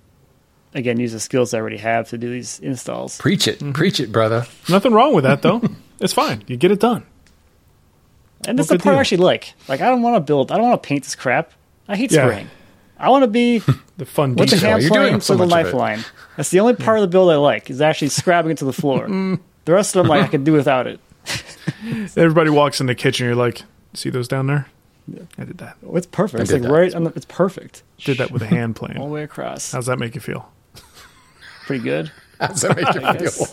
[0.72, 3.18] to again use the skills I already have to do these installs.
[3.18, 3.72] Preach it, Mm-hmm.
[3.72, 4.46] preach it, brother.
[4.68, 5.60] Nothing wrong with that though.
[6.00, 6.44] it's fine.
[6.46, 7.04] You get it done.
[8.46, 9.54] And that's Well, the good part I actually like.
[9.68, 10.52] Like I don't want to build.
[10.52, 11.52] I don't want to paint this crap.
[11.88, 12.26] I hate Yeah.
[12.26, 12.48] spraying.
[12.98, 13.58] I want to be
[13.98, 14.70] The fun with the detail.
[14.70, 15.76] hand You're doing plane so to the much of knife it.
[15.76, 16.04] line.
[16.36, 18.72] That's the only part of the build I like is actually scrabbing it to the
[18.72, 19.08] floor.
[19.64, 20.98] The rest of them, like I can do without it.
[22.16, 23.26] Everybody walks in the kitchen.
[23.26, 24.66] You're like, see those down there?
[25.36, 25.76] I did that.
[25.86, 26.40] Oh, it's perfect.
[26.40, 26.70] It's like that.
[26.70, 27.82] right on the, It's perfect.
[27.98, 29.72] Did that with a hand plane all the way across.
[29.72, 30.50] How's that make you feel?
[31.66, 32.10] Pretty good.
[32.40, 33.46] How's that make you I feel?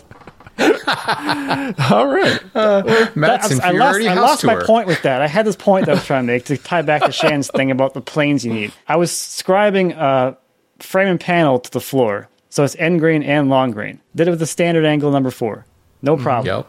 [1.90, 2.40] All right.
[2.54, 5.20] Uh, Matt's I, I lost, I lost my point with that.
[5.20, 7.48] I had this point that I was trying to make to tie back to Shannon's
[7.48, 8.72] thing about the planes you need.
[8.88, 10.36] I was scribing a
[10.78, 14.00] frame and panel to the floor, so it's end grain and long grain.
[14.14, 15.66] Did it with the standard angle number four.
[16.02, 16.22] No mm-hmm.
[16.22, 16.56] problem.
[16.56, 16.66] Yep.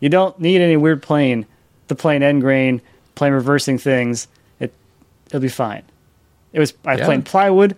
[0.00, 1.46] You don't need any weird plane
[1.88, 2.82] to plane end grain,
[3.14, 4.26] plane reversing things.
[4.58, 4.72] It
[5.28, 5.84] it'll be fine.
[6.52, 7.04] It was I Yeah.
[7.04, 7.76] planed plywood,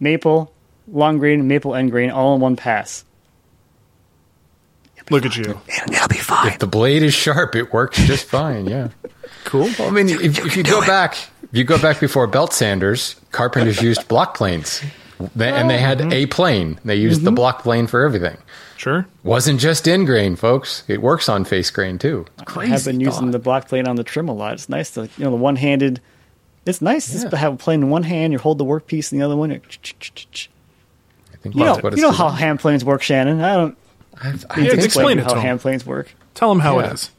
[0.00, 0.52] maple,
[0.88, 3.04] long grain, maple end grain, all in one pass.
[5.10, 5.60] Look at you.
[5.68, 6.48] It'll be fine.
[6.48, 8.66] If the blade is sharp, it works just fine.
[8.66, 8.88] Yeah.
[9.44, 9.68] Cool.
[9.78, 13.14] Well, I mean, if, if you go back, if you go back before belt sanders,
[13.30, 14.82] carpenters used block planes,
[15.36, 16.12] they, and they had oh, mm-hmm.
[16.12, 16.80] a plane.
[16.84, 17.36] They used the mm-hmm.
[17.36, 18.38] block plane for everything.
[18.76, 19.06] Sure.
[19.22, 20.82] Wasn't just in grain, folks.
[20.88, 22.26] It works on face grain too.
[22.40, 23.32] It's I've been using thought.
[23.32, 24.54] the block plane on the trim a lot.
[24.54, 26.00] It's nice to you know the one handed.
[26.66, 28.32] It's nice just to have a plane in one hand.
[28.32, 29.50] You hold the workpiece in the other one.
[29.50, 29.60] You
[31.32, 32.38] I think know, you know how doing.
[32.38, 33.40] hand planes work, Shannon.
[33.40, 33.78] I don't
[34.22, 35.42] I've- I need to explain it how to 'em.
[35.42, 36.14] hand planes work.
[36.34, 36.86] Tell them how Yeah.
[36.86, 37.10] it is.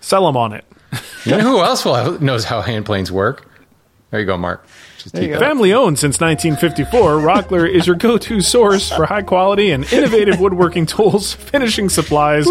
[0.00, 0.64] Sell them on it.
[1.24, 3.46] You know who else will, knows how hand planes work?
[4.10, 4.64] There you go, Marc.
[5.04, 9.70] Just keep Family owned since 1954, Rockler is your go to source for high quality
[9.70, 12.46] and innovative woodworking tools, finishing supplies,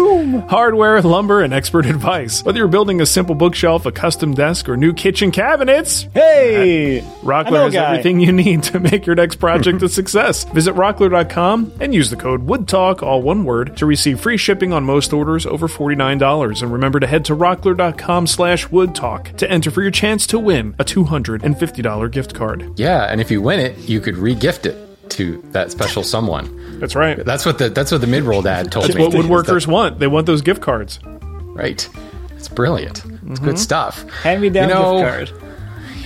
[0.48, 2.44] hardware, lumber, and expert advice.
[2.44, 7.50] Whether you're building a simple bookshelf, a custom desk, or new kitchen cabinets, Hey, Rockler
[7.50, 10.44] know has everything you need to make your next project a success.
[10.44, 14.84] Visit rockler.com and use the code WOODTALK, all one word, to receive free shipping on
[14.84, 16.62] most orders over $49.
[16.62, 20.76] And remember to head to rockler.com slash woodtalk to enter for your chance to win
[20.78, 22.43] a $250 gift card.
[22.76, 26.78] Yeah, and if you win it, you could re-gift it to that special someone.
[26.80, 27.24] That's right.
[27.24, 29.04] That's what the that's what the mid-roll dad told That's me.
[29.04, 29.98] what woodworkers want.
[29.98, 30.98] They want those gift cards.
[31.04, 31.88] Right.
[32.32, 32.98] It's brilliant.
[32.98, 33.56] It's good mm-hmm.
[33.56, 34.08] stuff.
[34.22, 35.40] hand me down You know- gift card.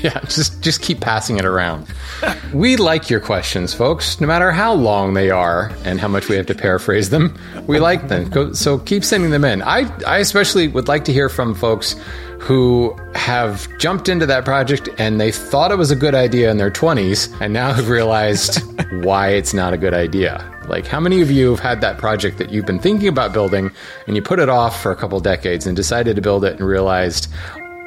[0.00, 1.88] Yeah, just just keep passing it around.
[2.54, 6.36] we like your questions, folks, no matter how long they are and how much we
[6.36, 7.36] have to paraphrase them.
[7.66, 8.54] We like them.
[8.54, 9.60] So keep sending them in.
[9.60, 11.96] I I especially would like to hear from folks
[12.38, 16.56] who have jumped into that project and they thought it was a good idea in
[16.56, 18.60] their 20s and now have realized
[19.04, 20.44] why it's not a good idea.
[20.68, 23.70] Like, how many of you have had that project that you've been thinking about building
[24.06, 26.68] and you put it off for a couple decades and decided to build it and
[26.68, 27.28] realized,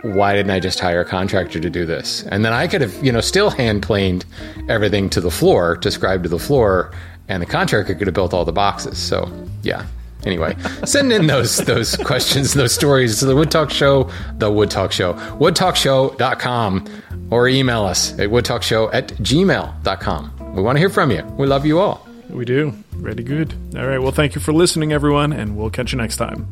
[0.02, 2.24] why didn't I just hire a contractor to do this?
[2.24, 4.26] And then I could have, you know, still hand planed
[4.68, 6.91] everything to the floor, described to the floor,
[7.28, 8.97] and the contractor could have built all the boxes.
[8.97, 9.32] So,
[9.62, 9.86] yeah.
[10.26, 10.55] Anyway,
[10.86, 14.91] send in those those questions, those stories to the Wood Talk Show, the Wood Talk
[14.91, 16.88] Show, woodtalkshow.com,
[17.32, 20.53] or email us at woodtalkshow at gmail.com.
[20.55, 21.24] We want to hear from you.
[21.38, 22.07] We love you all.
[22.30, 22.72] We do.
[22.91, 23.53] Very good.
[23.76, 23.99] All right.
[23.99, 26.45] Well, thank you for listening, everyone, and we'll catch you next time.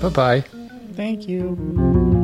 [0.00, 0.40] Bye bye.
[0.94, 2.15] Thank you.